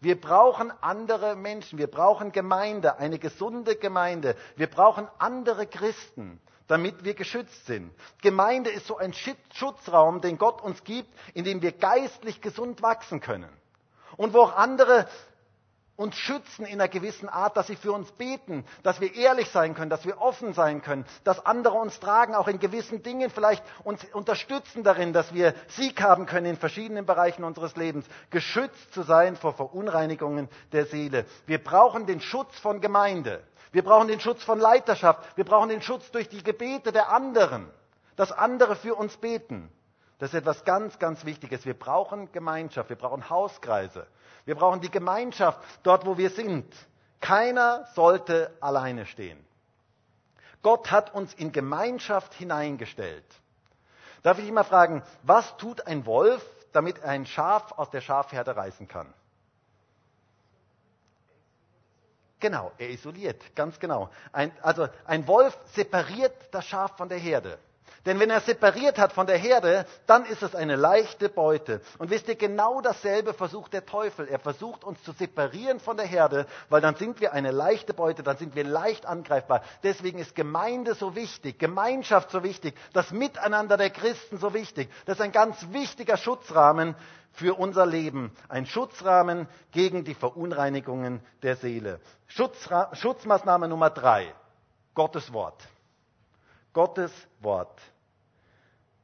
[0.00, 4.34] Wir brauchen andere Menschen, wir brauchen Gemeinde, eine gesunde Gemeinde.
[4.56, 7.92] Wir brauchen andere Christen, damit wir geschützt sind.
[8.22, 13.20] Gemeinde ist so ein Schutzraum, den Gott uns gibt, in dem wir geistlich gesund wachsen
[13.20, 13.50] können.
[14.16, 15.06] Und wo auch andere
[16.00, 19.74] uns schützen in einer gewissen Art, dass sie für uns beten, dass wir ehrlich sein
[19.74, 23.62] können, dass wir offen sein können, dass andere uns tragen, auch in gewissen Dingen vielleicht
[23.84, 29.02] uns unterstützen darin, dass wir Sieg haben können in verschiedenen Bereichen unseres Lebens, geschützt zu
[29.02, 31.26] sein vor Verunreinigungen der Seele.
[31.46, 33.44] Wir brauchen den Schutz von Gemeinde.
[33.70, 35.20] Wir brauchen den Schutz von Leiterschaft.
[35.36, 37.68] Wir brauchen den Schutz durch die Gebete der anderen,
[38.16, 39.70] dass andere für uns beten.
[40.20, 41.64] Das ist etwas ganz, ganz Wichtiges.
[41.64, 44.06] Wir brauchen Gemeinschaft, wir brauchen Hauskreise.
[44.44, 46.66] Wir brauchen die Gemeinschaft dort, wo wir sind.
[47.20, 49.42] Keiner sollte alleine stehen.
[50.62, 53.24] Gott hat uns in Gemeinschaft hineingestellt.
[54.22, 58.54] Darf ich mal fragen, was tut ein Wolf, damit er ein Schaf aus der Schafherde
[58.54, 59.10] reißen kann?
[62.40, 64.10] Genau, er isoliert, ganz genau.
[64.32, 67.58] Ein, also ein Wolf separiert das Schaf von der Herde.
[68.06, 71.82] Denn wenn er separiert hat von der Herde, dann ist es eine leichte Beute.
[71.98, 74.26] Und wisst ihr, genau dasselbe versucht der Teufel.
[74.26, 78.22] Er versucht uns zu separieren von der Herde, weil dann sind wir eine leichte Beute,
[78.22, 79.62] dann sind wir leicht angreifbar.
[79.82, 84.88] Deswegen ist Gemeinde so wichtig, Gemeinschaft so wichtig, das Miteinander der Christen so wichtig.
[85.04, 86.94] Das ist ein ganz wichtiger Schutzrahmen
[87.32, 88.32] für unser Leben.
[88.48, 92.00] Ein Schutzrahmen gegen die Verunreinigungen der Seele.
[92.26, 94.34] Schutzra Schutzmaßnahme Nummer drei.
[94.94, 95.62] Gottes Wort.
[96.72, 97.80] Gottes Wort.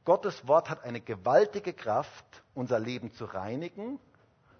[0.05, 3.99] Gottes Wort hat eine gewaltige Kraft, unser Leben zu reinigen,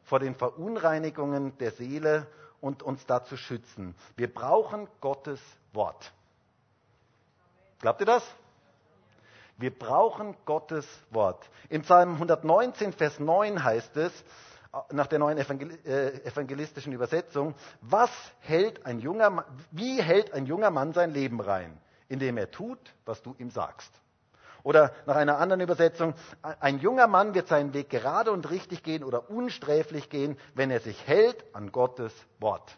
[0.03, 2.27] vor den Verunreinigungen der Seele
[2.59, 3.95] und uns da zu schützen.
[4.15, 5.39] Wir brauchen Gottes
[5.73, 6.11] Wort.
[7.79, 8.23] Glaubt ihr das?
[9.57, 11.49] Wir brauchen Gottes Wort.
[11.69, 14.11] Im Psalm 119, Vers 9 heißt es,
[14.91, 20.93] nach der neuen äh, evangelistischen Übersetzung, was hält ein junger, wie hält ein junger Mann
[20.93, 21.79] sein Leben rein?
[22.09, 23.91] Indem er tut, was du ihm sagst.
[24.63, 29.03] Oder nach einer anderen Übersetzung, ein junger Mann wird seinen Weg gerade und richtig gehen
[29.03, 32.77] oder unsträflich gehen, wenn er sich hält an Gottes Wort.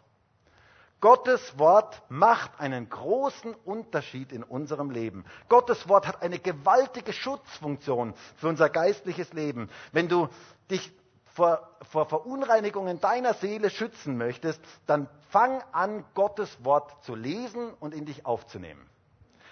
[1.00, 5.24] Gottes Wort macht einen großen Unterschied in unserem Leben.
[5.48, 9.70] Gottes Wort hat eine gewaltige Schutzfunktion für unser geistliches Leben.
[9.92, 10.28] Wenn du
[10.70, 10.92] dich
[11.24, 17.94] vor, vor Verunreinigungen deiner Seele schützen möchtest, dann fang an, Gottes Wort zu lesen und
[17.94, 18.86] in dich aufzunehmen.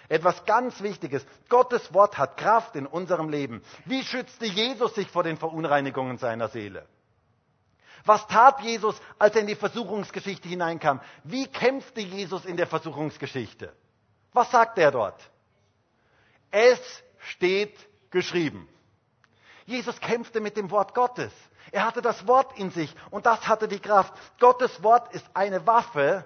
[0.09, 1.25] Etwas ganz Wichtiges.
[1.49, 3.63] Gottes Wort hat Kraft in unserem Leben.
[3.85, 6.87] Wie schützte Jesus sich vor den Verunreinigungen seiner Seele?
[8.05, 10.99] Was tat Jesus, als er in die Versuchungsgeschichte hineinkam?
[11.23, 13.71] Wie kämpfte Jesus in der Versuchungsgeschichte?
[14.33, 15.19] Was sagt er dort?
[16.49, 16.79] Es
[17.19, 17.75] steht
[18.09, 18.67] geschrieben.
[19.65, 21.31] Jesus kämpfte mit dem Wort Gottes.
[21.71, 24.13] Er hatte das Wort in sich und das hatte die Kraft.
[24.39, 26.25] Gottes Wort ist eine Waffe,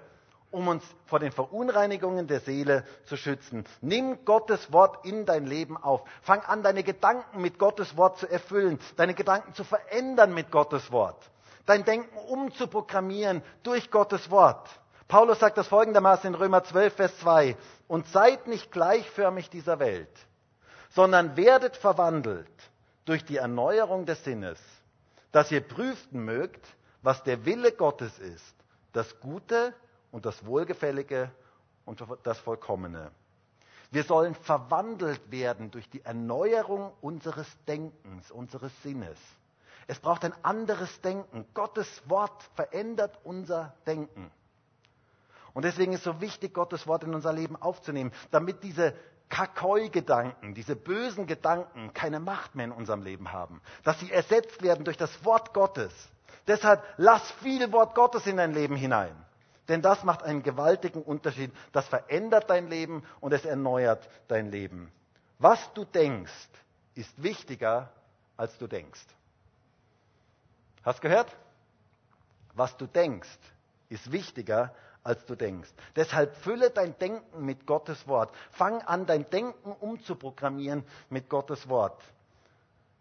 [0.54, 3.64] um uns vor den Verunreinigungen der Seele zu schützen.
[3.80, 6.02] Nimm Gottes Wort in dein Leben auf.
[6.22, 10.92] Fang an, deine Gedanken mit Gottes Wort zu erfüllen, deine Gedanken zu verändern mit Gottes
[10.92, 11.18] Wort,
[11.66, 14.68] dein Denken umzuprogrammieren durch Gottes Wort.
[15.08, 17.56] Paulus sagt das folgendermaßen in Römer 12, Vers 2.
[17.88, 20.08] Und seid nicht gleichförmig dieser Welt,
[20.90, 22.48] sondern werdet verwandelt
[23.04, 24.58] durch die Erneuerung des Sinnes,
[25.32, 26.64] dass ihr prüfen mögt,
[27.02, 28.54] was der Wille Gottes ist,
[28.92, 29.74] das Gute
[30.14, 31.28] und das Wohlgefällige
[31.84, 33.10] und das Vollkommene.
[33.90, 39.18] Wir sollen verwandelt werden durch die Erneuerung unseres Denkens, unseres Sinnes.
[39.88, 41.44] Es braucht ein anderes Denken.
[41.52, 44.30] Gottes Wort verändert unser Denken.
[45.52, 48.94] Und deswegen ist es so wichtig, Gottes Wort in unser Leben aufzunehmen, damit diese
[49.30, 54.84] Kakoi-Gedanken, diese bösen Gedanken keine Macht mehr in unserem Leben haben, dass sie ersetzt werden
[54.84, 55.92] durch das Wort Gottes.
[56.46, 59.16] Deshalb lass viel Wort Gottes in dein Leben hinein.
[59.68, 61.52] Denn das macht einen gewaltigen Unterschied.
[61.72, 64.92] Das verändert dein Leben und es erneuert dein Leben.
[65.38, 66.48] Was du denkst,
[66.94, 67.90] ist wichtiger,
[68.36, 69.06] als du denkst.
[70.82, 71.34] Hast gehört?
[72.52, 73.38] Was du denkst,
[73.88, 75.70] ist wichtiger, als du denkst.
[75.96, 78.34] Deshalb fülle dein Denken mit Gottes Wort.
[78.50, 82.02] Fang an, dein Denken umzuprogrammieren mit Gottes Wort.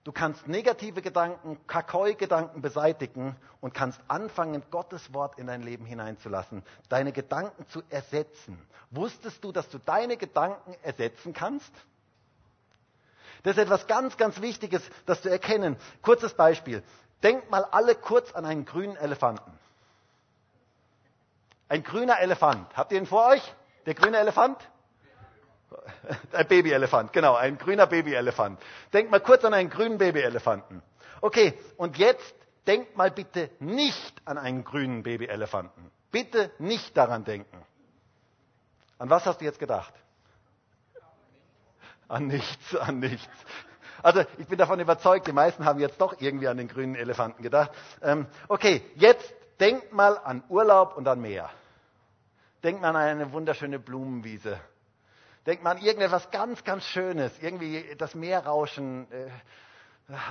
[0.03, 6.63] Du kannst negative Gedanken, Kakoi-Gedanken beseitigen und kannst anfangen, Gottes Wort in dein Leben hineinzulassen,
[6.89, 8.59] deine Gedanken zu ersetzen.
[8.91, 11.71] Wusstest du, dass du deine Gedanken ersetzen kannst?
[13.43, 15.77] Das ist etwas ganz, ganz Wichtiges, das zu erkennen.
[16.01, 16.83] Kurzes Beispiel.
[17.23, 19.51] Denkt mal alle kurz an einen grünen Elefanten.
[21.69, 22.75] Ein grüner Elefant.
[22.75, 23.53] Habt ihr ihn vor euch?
[23.85, 24.57] Der grüne Elefant?
[26.31, 28.59] Ein Babyelefant, genau, ein grüner Babyelefant.
[28.91, 30.81] Denkt mal kurz an einen grünen Babyelefanten.
[31.21, 32.35] Okay, und jetzt
[32.67, 35.91] denkt mal bitte nicht an einen grünen Babyelefanten.
[36.11, 37.57] Bitte nicht daran denken.
[38.97, 39.93] An was hast du jetzt gedacht?
[42.07, 43.29] An nichts, an nichts.
[44.01, 47.41] Also ich bin davon überzeugt, die meisten haben jetzt doch irgendwie an den grünen Elefanten
[47.41, 47.71] gedacht.
[48.01, 51.49] Ähm, okay, jetzt denkt mal an Urlaub und an Meer.
[52.63, 54.59] Denkt mal an eine wunderschöne Blumenwiese
[55.45, 59.29] Denkt man an irgendetwas ganz, ganz Schönes, irgendwie das Meerrauschen, äh,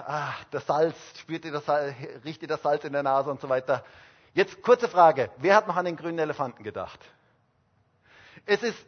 [0.06, 1.94] ah, das Salz, spürt ihr das Salz,
[2.24, 3.84] riecht ihr das Salz in der Nase und so weiter.
[4.32, 6.98] Jetzt kurze Frage, wer hat noch an den grünen Elefanten gedacht?
[8.46, 8.78] Es ist,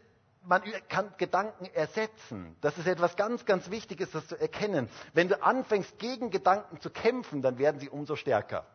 [0.43, 2.57] man kann Gedanken ersetzen.
[2.63, 4.89] Das ist etwas ganz, ganz Wichtiges, das zu erkennen.
[5.13, 8.67] Wenn du anfängst, gegen Gedanken zu kämpfen, dann werden sie umso stärker.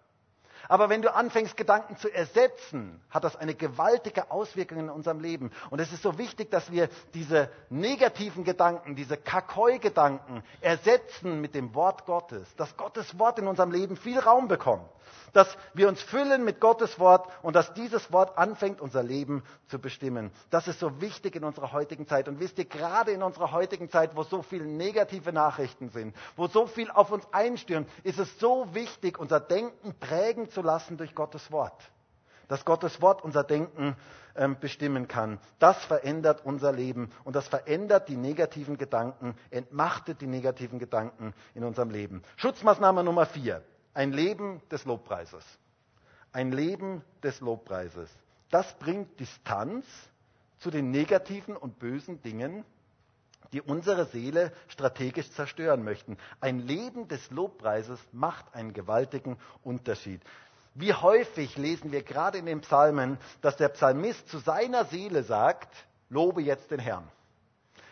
[0.67, 5.51] Aber wenn du anfängst, Gedanken zu ersetzen, hat das eine gewaltige Auswirkung in unserem Leben.
[5.69, 11.73] Und es ist so wichtig, dass wir diese negativen Gedanken, diese Kakoi-Gedanken ersetzen mit dem
[11.75, 12.47] Wort Gottes.
[12.55, 14.89] Dass Gottes Wort in unserem Leben viel Raum bekommt
[15.33, 19.79] dass wir uns füllen mit Gottes Wort und dass dieses Wort anfängt, unser Leben zu
[19.79, 20.31] bestimmen.
[20.49, 22.27] Das ist so wichtig in unserer heutigen Zeit.
[22.27, 26.47] Und wisst ihr, gerade in unserer heutigen Zeit, wo so viele negative Nachrichten sind, wo
[26.47, 31.15] so viel auf uns einstürmt, ist es so wichtig, unser Denken prägen zu lassen durch
[31.15, 31.91] Gottes Wort.
[32.47, 33.95] Dass Gottes Wort unser Denken
[34.35, 35.39] ähm, bestimmen kann.
[35.59, 41.63] Das verändert unser Leben und das verändert die negativen Gedanken, entmachtet die negativen Gedanken in
[41.63, 42.23] unserem Leben.
[42.37, 43.63] Schutzmaßnahme Nummer vier.
[43.93, 45.43] Ein Leben des Lobpreises.
[46.31, 48.09] Ein Leben des Lobpreises.
[48.49, 49.85] Das bringt Distanz
[50.59, 52.65] zu den negativen und bösen Dingen,
[53.53, 56.17] die unsere Seele strategisch zerstören möchten.
[56.39, 60.21] Ein Leben des Lobpreises macht einen gewaltigen Unterschied.
[60.75, 65.73] Wie häufig lesen wir gerade in den Psalmen, dass der Psalmist zu seiner Seele sagt,
[66.09, 67.09] lobe jetzt den Herrn.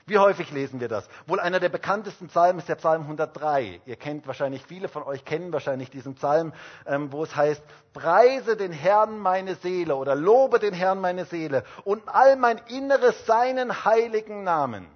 [0.05, 1.09] Wie häufig lesen wir das?
[1.25, 3.81] Wohl einer der bekanntesten Psalmen ist der Psalm 103.
[3.85, 6.53] Ihr kennt wahrscheinlich, viele von euch kennen wahrscheinlich diesen Psalm,
[6.85, 11.65] ähm, wo es heißt, preise den Herrn meine Seele oder lobe den Herrn meine Seele
[11.83, 14.87] und all mein Inneres seinen heiligen Namen.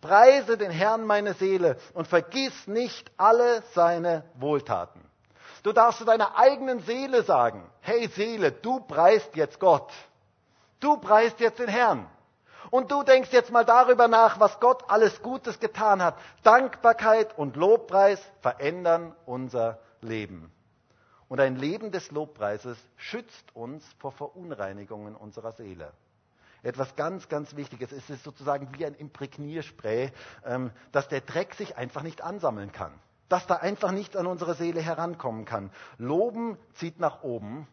[0.00, 5.00] Preise den Herrn meine Seele und vergiss nicht alle seine Wohltaten.
[5.62, 9.92] Du darfst zu deiner eigenen Seele sagen, hey Seele, du preist jetzt Gott.
[10.80, 12.08] Du preist jetzt den Herrn.
[12.70, 16.16] Und du denkst jetzt mal darüber nach, was Gott alles Gutes getan hat.
[16.42, 20.52] Dankbarkeit und Lobpreis verändern unser Leben.
[21.28, 25.92] Und ein Leben des Lobpreises schützt uns vor Verunreinigungen unserer Seele.
[26.62, 27.92] Etwas ganz, ganz Wichtiges.
[27.92, 30.12] Es ist sozusagen wie ein Imprägnierspray,
[30.44, 32.92] ähm, dass der Dreck sich einfach nicht ansammeln kann.
[33.28, 35.70] Dass da einfach nichts an unsere Seele herankommen kann.
[35.98, 37.68] Loben zieht nach oben.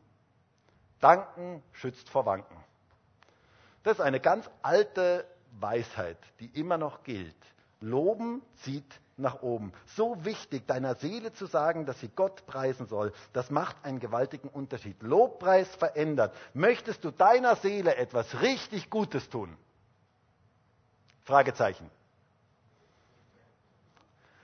[1.00, 2.58] Danken schützt vor Wanken.
[3.84, 5.26] Das ist eine ganz alte
[5.60, 7.36] Weisheit, die immer noch gilt.
[7.80, 9.71] Loben zieht nach oben.
[9.95, 14.49] So wichtig, deiner Seele zu sagen, dass sie Gott preisen soll, das macht einen gewaltigen
[14.49, 15.01] Unterschied.
[15.01, 16.36] Lobpreis verändert.
[16.53, 19.55] Möchtest du deiner Seele etwas richtig Gutes tun?
[21.24, 21.89] Fragezeichen.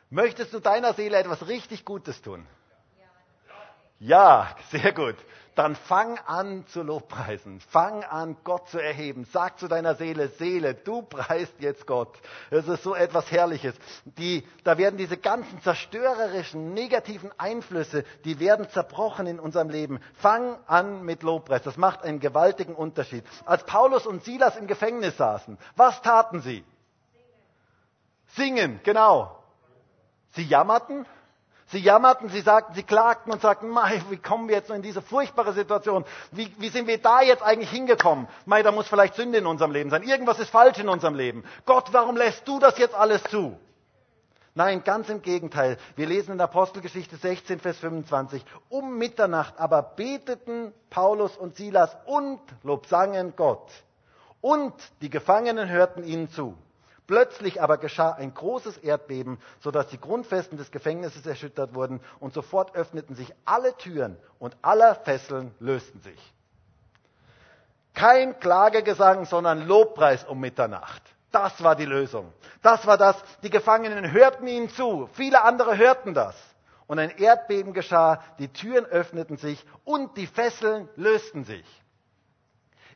[0.09, 2.45] Möchtest du deiner Seele etwas richtig Gutes tun?
[4.01, 5.15] Ja, sehr gut.
[5.53, 7.59] Dann fang an zu lobpreisen.
[7.59, 9.27] Fang an, Gott zu erheben.
[9.31, 12.17] Sag zu deiner Seele, Seele, du preist jetzt Gott.
[12.49, 13.75] Es ist so etwas Herrliches.
[14.05, 19.99] Die, da werden diese ganzen zerstörerischen, negativen Einflüsse, die werden zerbrochen in unserem Leben.
[20.15, 21.61] Fang an mit Lobpreis.
[21.61, 23.23] Das macht einen gewaltigen Unterschied.
[23.45, 26.63] Als Paulus und Silas im Gefängnis saßen, was taten sie?
[28.29, 29.37] Singen, genau.
[30.31, 31.05] Sie jammerten,
[31.71, 35.01] Sie jammerten, sie sagten, sie klagten und sagten, Mei, wie kommen wir jetzt in diese
[35.01, 36.03] furchtbare Situation?
[36.31, 38.27] Wie, wie sind wir da jetzt eigentlich hingekommen?
[38.45, 40.03] Mei, da muss vielleicht Sünde in unserem Leben sein.
[40.03, 41.45] Irgendwas ist falsch in unserem Leben.
[41.65, 43.57] Gott, warum lässt du das jetzt alles zu?
[44.53, 45.77] Nein, ganz im Gegenteil.
[45.95, 48.43] Wir lesen in Apostelgeschichte 16, Vers 25.
[48.67, 53.71] Um Mitternacht aber beteten Paulus und Silas und lobsangen Gott.
[54.41, 56.57] Und die Gefangenen hörten ihnen zu.
[57.07, 62.75] Plötzlich aber geschah ein großes Erdbeben, sodass die Grundfesten des Gefängnisses erschüttert wurden und sofort
[62.75, 66.33] öffneten sich alle Türen und aller Fesseln lösten sich.
[67.93, 71.01] Kein Klagegesang, sondern Lobpreis um Mitternacht.
[71.31, 72.31] Das war die Lösung.
[72.61, 73.15] Das war das.
[73.43, 75.09] Die Gefangenen hörten ihnen zu.
[75.13, 76.35] Viele andere hörten das.
[76.87, 81.65] Und ein Erdbeben geschah, die Türen öffneten sich und die Fesseln lösten sich.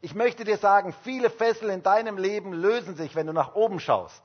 [0.06, 3.80] Ich möchte dir sagen, viele Fesseln in deinem Leben lösen sich, wenn du nach oben
[3.80, 4.22] schaust.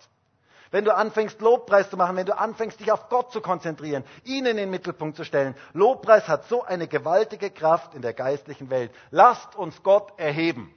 [0.71, 4.45] Wenn du anfängst, Lobpreis zu machen, wenn du anfängst, dich auf Gott zu konzentrieren, ihn
[4.45, 5.55] in den Mittelpunkt zu stellen.
[5.73, 8.93] Lobpreis hat so eine gewaltige Kraft in der geistlichen Welt.
[9.11, 10.71] Lasst uns Gott erheben.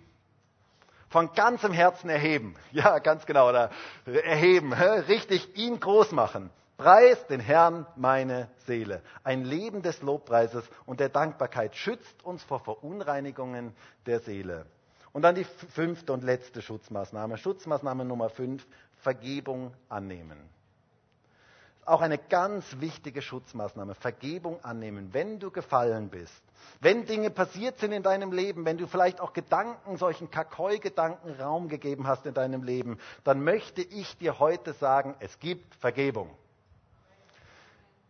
[1.09, 2.55] Von ganzem Herzen erheben.
[2.71, 3.49] Ja, ganz genau.
[3.49, 3.71] Oder
[4.05, 4.71] erheben.
[4.71, 6.49] Richtig ihn groß machen.
[6.77, 9.01] Preis den Herrn meine Seele.
[9.25, 13.75] Ein Leben des Lobpreises und der Dankbarkeit schützt uns vor Verunreinigungen
[14.05, 14.65] der Seele.
[15.13, 17.37] Und dann die fünfte und letzte Schutzmaßnahme.
[17.37, 18.65] Schutzmaßnahme Nummer fünf,
[19.01, 20.37] Vergebung annehmen.
[21.85, 26.41] Auch eine ganz wichtige Schutzmaßnahme, Vergebung annehmen, wenn du gefallen bist.
[26.79, 31.67] Wenn Dinge passiert sind in deinem Leben, wenn du vielleicht auch Gedanken, solchen Kakoi-Gedanken Raum
[31.67, 36.29] gegeben hast in deinem Leben, dann möchte ich dir heute sagen, es gibt Vergebung.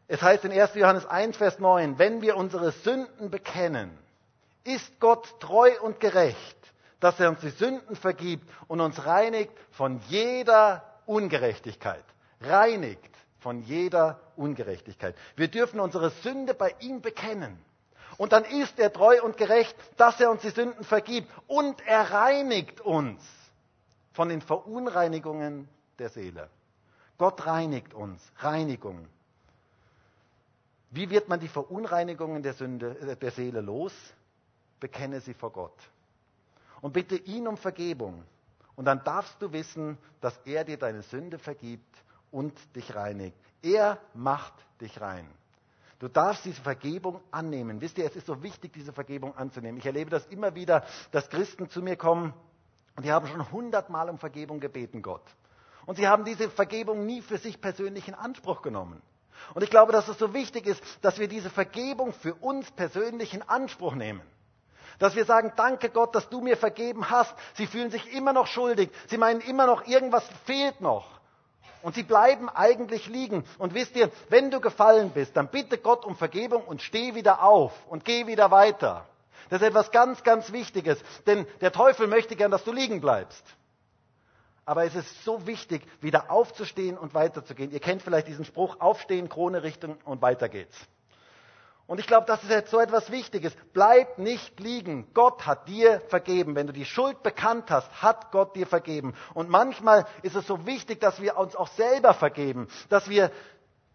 [0.07, 0.75] Es heißt in 1.
[0.75, 3.97] Johannes 1, Vers 9, wenn wir unsere Sünden bekennen,
[4.63, 6.57] ist Gott treu und gerecht,
[7.03, 12.05] dass er uns die Sünden vergibt und uns reinigt von jeder Ungerechtigkeit.
[12.39, 15.13] Reinigt von jeder Ungerechtigkeit.
[15.35, 17.59] Wir dürfen unsere Sünde bei ihm bekennen.
[18.17, 21.29] Und dann ist er treu und gerecht, dass er uns die Sünden vergibt.
[21.47, 23.21] Und er reinigt uns
[24.13, 25.67] von den Verunreinigungen
[25.99, 26.49] der Seele.
[27.17, 28.21] Gott reinigt uns.
[28.37, 29.09] Reinigung.
[30.91, 33.91] Wie wird man die Verunreinigungen der, Sünde, äh, der Seele los?
[34.79, 35.75] Bekenne sie vor Gott
[36.83, 38.25] und bitte ihn um Vergebung.
[38.75, 41.95] Und dann darfst du wissen, dass er dir deine Sünde vergibt
[42.29, 43.37] und dich reinigt.
[43.61, 45.25] Er macht dich rein.
[45.99, 47.79] Du darfst diese Vergebung annehmen.
[47.79, 49.77] Wisst ihr, es ist so wichtig, diese Vergebung anzunehmen.
[49.77, 52.33] Ich erlebe das immer wieder, dass Christen zu mir kommen
[52.97, 55.23] und die haben schon hundertmal um Vergebung gebeten, Gott.
[55.85, 59.01] Und sie haben diese Vergebung nie für sich persönlich in Anspruch genommen.
[59.53, 63.33] Und ich glaube, dass es so wichtig ist, dass wir diese Vergebung für uns persönlich
[63.33, 64.21] in Anspruch nehmen.
[64.99, 67.33] Dass wir sagen, danke Gott, dass du mir vergeben hast.
[67.55, 68.89] Sie fühlen sich immer noch schuldig.
[69.07, 71.05] Sie meinen immer noch, irgendwas fehlt noch.
[71.81, 73.43] Und sie bleiben eigentlich liegen.
[73.57, 77.43] Und wisst ihr, wenn du gefallen bist, dann bitte Gott um Vergebung und steh wieder
[77.43, 79.05] auf und geh wieder weiter.
[79.49, 80.97] Das ist etwas ganz, ganz Wichtiges.
[81.27, 83.43] Denn der Teufel möchte gern, dass du liegen bleibst.
[84.65, 87.71] Aber es ist so wichtig, wieder aufzustehen und weiterzugehen.
[87.71, 90.77] Ihr kennt vielleicht diesen Spruch, aufstehen, Krone richten und weiter geht's.
[91.85, 93.53] Und ich glaube, das ist jetzt so etwas Wichtiges.
[93.73, 95.07] Bleib nicht liegen.
[95.13, 96.55] Gott hat dir vergeben.
[96.55, 99.13] Wenn du die Schuld bekannt hast, hat Gott dir vergeben.
[99.33, 103.31] Und manchmal ist es so wichtig, dass wir uns auch selber vergeben, dass wir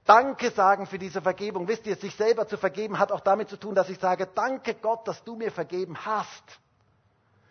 [0.08, 1.68] Danke sagen für diese Vergebung.
[1.68, 4.72] Wisst ihr, sich selber zu vergeben hat auch damit zu tun, dass ich sage, danke
[4.72, 6.44] Gott, dass du mir vergeben hast.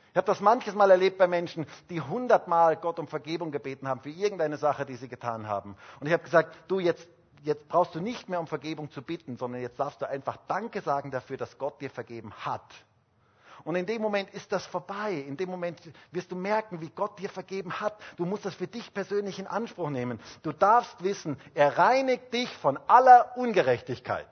[0.10, 4.02] Ich habe das manches Mal erlebt bei Menschen, die hundertmal Gott um Vergebung gebeten haben
[4.02, 5.78] für irgendeine Sache, die sie getan haben.
[6.00, 7.08] Und ich habe gesagt, du jetzt
[7.44, 10.82] jetzt brauchst du nicht mehr um Vergebung zu bitten, sondern jetzt darfst du einfach Danke
[10.82, 12.74] sagen dafür, dass Gott dir vergeben hat.
[13.64, 15.12] Und in dem Moment ist das vorbei.
[15.12, 15.82] In dem Moment
[16.12, 17.98] wirst du merken, wie Gott dir vergeben hat.
[18.16, 20.22] Du musst das für dich persönlich in Anspruch nehmen.
[20.42, 24.30] Du darfst wissen, er reinigt dich von aller Ungerechtigkeit.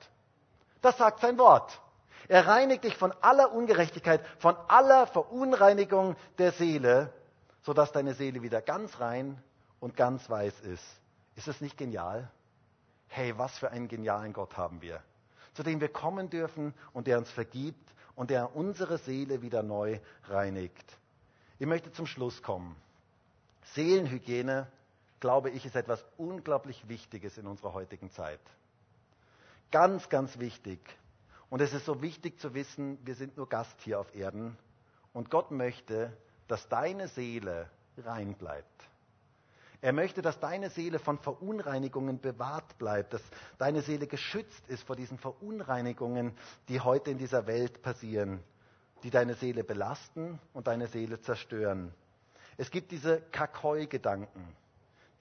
[0.81, 1.81] Das sagt sein Wort.
[2.27, 7.11] Er reinigt dich von aller Ungerechtigkeit, von aller Verunreinigung der Seele,
[7.61, 9.41] sodass deine Seele wieder ganz rein
[9.79, 10.85] und ganz weiß ist.
[11.35, 12.31] Ist das nicht genial?
[13.07, 15.01] Hey, was für einen genialen Gott haben wir,
[15.53, 19.99] zu dem wir kommen dürfen und der uns vergibt und der unsere Seele wieder neu
[20.27, 20.97] reinigt.
[21.59, 22.75] Ich möchte zum Schluss kommen.
[23.73, 24.67] Seelenhygiene,
[25.19, 28.41] glaube ich, ist etwas unglaublich Wichtiges in unserer heutigen Zeit.
[29.71, 30.79] Ganz, ganz wichtig.
[31.49, 34.57] Und es ist so wichtig zu wissen, wir sind nur Gast hier auf Erden.
[35.13, 36.15] Und Gott möchte,
[36.47, 38.89] dass deine Seele rein bleibt.
[39.81, 43.21] Er möchte, dass deine Seele von Verunreinigungen bewahrt bleibt, dass
[43.57, 46.33] deine Seele geschützt ist vor diesen Verunreinigungen,
[46.69, 48.43] die heute in dieser Welt passieren,
[49.03, 51.93] die deine Seele belasten und deine Seele zerstören.
[52.57, 54.47] Es gibt diese Kakoi-Gedanken,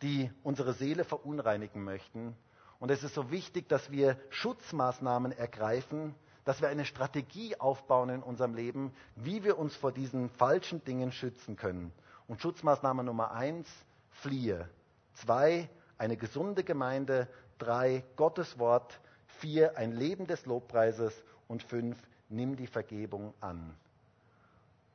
[0.03, 2.37] die unsere Seele verunreinigen möchten.
[2.79, 8.23] Und es ist so wichtig, dass wir Schutzmaßnahmen ergreifen, dass wir eine Strategie aufbauen in
[8.23, 11.93] unserem Leben, wie wir uns vor diesen falschen Dingen schützen können.
[12.29, 13.69] Und Schutzmaßnahme Nummer eins,
[14.15, 14.69] fliehe.
[15.15, 17.29] Zwei, eine gesunde Gemeinde.
[17.59, 19.01] Drei, Gottes Wort.
[19.27, 21.12] Vier, ein Leben des Lobpreises.
[21.47, 21.99] Und fünf,
[22.29, 23.75] nimm die Vergebung an.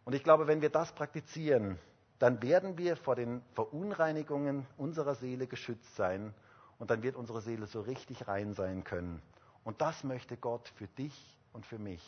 [0.05, 1.77] Und ich glaube, wenn wir das praktizieren,
[2.17, 6.33] dann werden wir vor den Verunreinigungen unserer Seele geschützt sein
[6.77, 9.21] und dann wird unsere Seele so richtig rein sein können.
[9.63, 12.03] Und das möchte Gott für dich und für mich.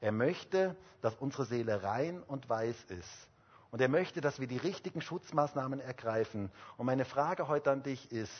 [0.00, 3.28] Er möchte, dass unsere Seele rein und weiß ist.
[3.70, 6.50] Und er möchte, dass wir die richtigen Schutzmaßnahmen ergreifen.
[6.76, 8.32] Und meine Frage heute an dich ist,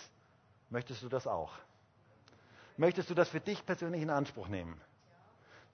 [0.71, 1.53] möchtest du das auch?
[2.77, 4.81] Möchtest du das für dich persönlich in Anspruch nehmen?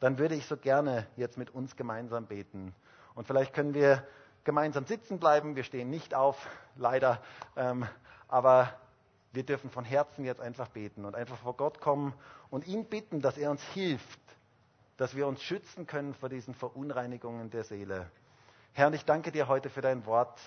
[0.00, 2.74] Dann würde ich so gerne jetzt mit uns gemeinsam beten.
[3.14, 4.07] Und vielleicht können wir
[4.44, 5.57] gemeinsam sitzen bleiben.
[5.57, 6.36] Wir stehen nicht auf,
[6.76, 7.22] leider.
[7.57, 7.86] Ähm,
[8.28, 8.72] aber
[9.32, 12.14] wir dürfen von Herzen jetzt einfach beten und einfach vor Gott kommen
[12.50, 14.20] und ihn bitten, dass er uns hilft,
[14.96, 18.11] dass wir uns schützen können vor diesen Verunreinigungen der Seele.
[18.77, 20.39] Herr, und ich danke dir heute für dein Wort.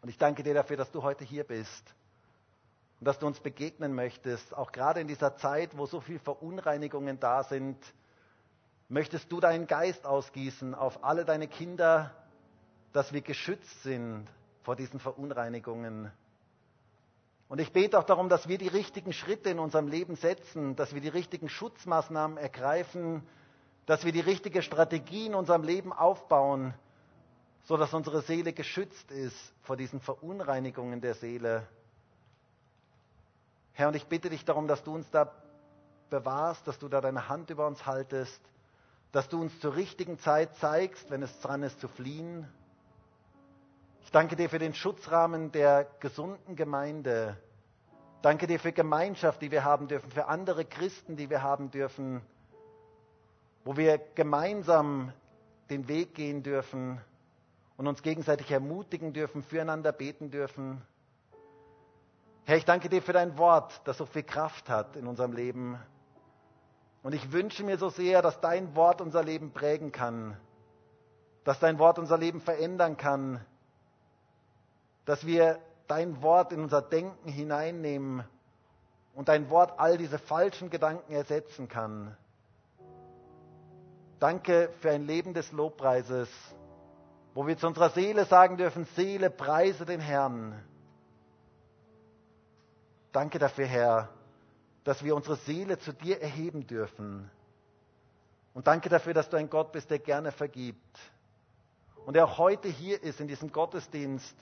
[0.00, 1.92] Und ich danke dir dafür, dass du heute hier bist.
[3.00, 7.18] Und dass du uns begegnen möchtest, auch gerade in dieser Zeit, wo so viele Verunreinigungen
[7.18, 7.76] da sind,
[8.88, 12.14] möchtest du deinen Geist ausgießen auf alle deine Kinder,
[12.92, 14.28] dass wir geschützt sind
[14.62, 16.12] vor diesen Verunreinigungen.
[17.48, 20.94] Und ich bete auch darum, dass wir die richtigen Schritte in unserem Leben setzen, dass
[20.94, 23.26] wir die richtigen Schutzmaßnahmen ergreifen,
[23.86, 26.72] dass wir die richtige Strategie in unserem Leben aufbauen,
[27.70, 31.68] so dass unsere Seele geschützt ist vor diesen Verunreinigungen der Seele.
[33.74, 35.30] Herr, und ich bitte dich darum, dass du uns da
[36.10, 38.40] bewahrst, dass du da deine Hand über uns haltest,
[39.12, 42.48] dass du uns zur richtigen Zeit zeigst, wenn es dran ist zu fliehen.
[44.02, 47.36] Ich danke dir für den Schutzrahmen der gesunden Gemeinde.
[48.20, 52.20] Danke dir für Gemeinschaft, die wir haben dürfen, für andere Christen, die wir haben dürfen,
[53.64, 55.12] wo wir gemeinsam
[55.70, 57.00] den Weg gehen dürfen
[57.80, 60.82] und uns gegenseitig ermutigen dürfen, füreinander beten dürfen.
[62.44, 65.78] Herr, ich danke dir für dein Wort, das so viel Kraft hat in unserem Leben.
[67.02, 70.36] Und ich wünsche mir so sehr, dass dein Wort unser Leben prägen kann,
[71.44, 73.42] dass dein Wort unser Leben verändern kann,
[75.06, 75.58] dass wir
[75.88, 78.24] dein Wort in unser Denken hineinnehmen
[79.14, 82.14] und dein Wort all diese falschen Gedanken ersetzen kann.
[84.18, 86.28] Danke für ein Leben des Lobpreises
[87.34, 90.62] wo wir zu unserer Seele sagen dürfen, Seele, preise den Herrn.
[93.12, 94.08] Danke dafür, Herr,
[94.84, 97.30] dass wir unsere Seele zu dir erheben dürfen.
[98.54, 100.98] Und danke dafür, dass du ein Gott bist, der gerne vergibt.
[102.04, 104.36] Und der auch heute hier ist in diesem Gottesdienst.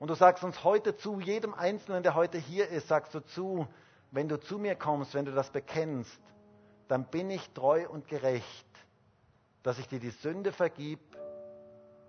[0.00, 3.68] Und du sagst uns heute zu, jedem Einzelnen, der heute hier ist, sagst du zu,
[4.10, 6.20] wenn du zu mir kommst, wenn du das bekennst,
[6.88, 8.66] dann bin ich treu und gerecht,
[9.62, 11.00] dass ich dir die Sünde vergib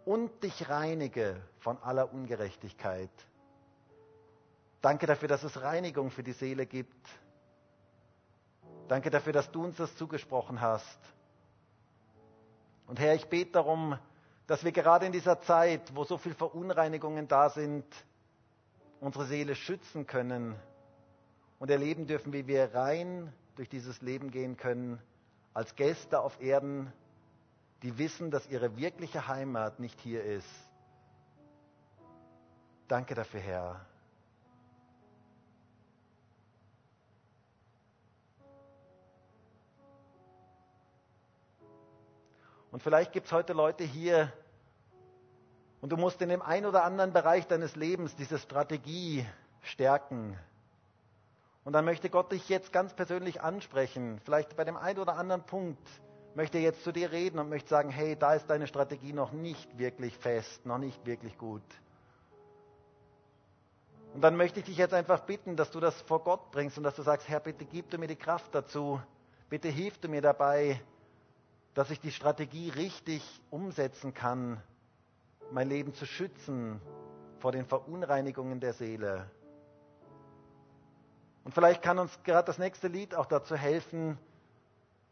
[0.05, 3.09] und dich reinige von aller Ungerechtigkeit.
[4.81, 7.07] Danke dafür, dass es Reinigung für die Seele gibt.
[8.87, 10.99] Danke dafür, dass du uns das zugesprochen hast.
[12.87, 13.97] Und Herr, ich bete darum,
[14.45, 17.85] dass wir gerade in dieser Zeit, wo so viele Verunreinigungen da sind,
[18.99, 20.55] unsere Seele schützen können
[21.57, 25.01] und erleben dürfen, wie wir rein durch dieses Leben gehen können,
[25.55, 26.93] als Gäste auf Erden,
[27.85, 30.49] die wissen, dass ihre wirkliche Heimat nicht hier ist.
[32.87, 33.85] Danke dafür, Herr.
[42.71, 44.33] Und vielleicht gibt es heute Leute hier
[45.81, 49.27] und du musst in dem einen oder anderen Bereich deines Lebens diese Strategie
[49.61, 50.35] stärken.
[51.63, 55.43] Und dann möchte Gott dich jetzt ganz persönlich ansprechen, vielleicht bei dem einen oder anderen
[55.43, 55.87] Punkt,
[56.35, 59.77] möchte jetzt zu dir reden und möchte sagen, hey, da ist deine Strategie noch nicht
[59.77, 61.63] wirklich fest, noch nicht wirklich gut.
[64.13, 66.83] Und dann möchte ich dich jetzt einfach bitten, dass du das vor Gott bringst und
[66.83, 69.01] dass du sagst, Herr, bitte gib du mir die Kraft dazu,
[69.49, 70.79] bitte hilf du mir dabei,
[71.73, 74.61] dass ich die Strategie richtig umsetzen kann,
[75.51, 76.81] mein Leben zu schützen
[77.39, 79.29] vor den Verunreinigungen der Seele.
[81.43, 84.17] Und vielleicht kann uns gerade das nächste Lied auch dazu helfen,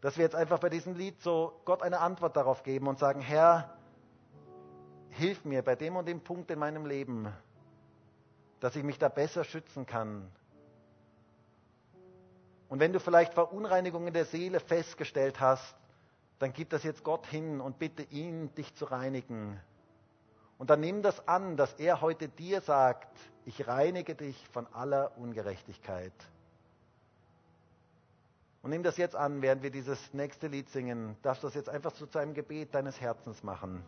[0.04, 3.22] dass wir jetzt einfach bei diesem Lied so Gott eine Antwort darauf geben und sagen,
[3.22, 3.74] Herr,
[5.12, 7.32] hilf mir bei dem und dem Punkt in meinem Leben,
[8.60, 10.30] dass ich mich da besser schützen kann.
[12.68, 15.74] Und wenn du vielleicht Verunreinigungen der Seele festgestellt hast,
[16.38, 19.58] dann gib das jetzt Gott hin und bitte ihn, dich zu reinigen.
[20.58, 25.18] Und dann nimm das an, dass er heute dir sagt, ich reinige dich von aller
[25.18, 26.12] Ungerechtigkeit.
[28.64, 31.18] Und nimm das jetzt an, während wir dieses nächste Lied singen.
[31.22, 33.84] Darfst du das jetzt einfach zu einem Gebet deines Herzens machen.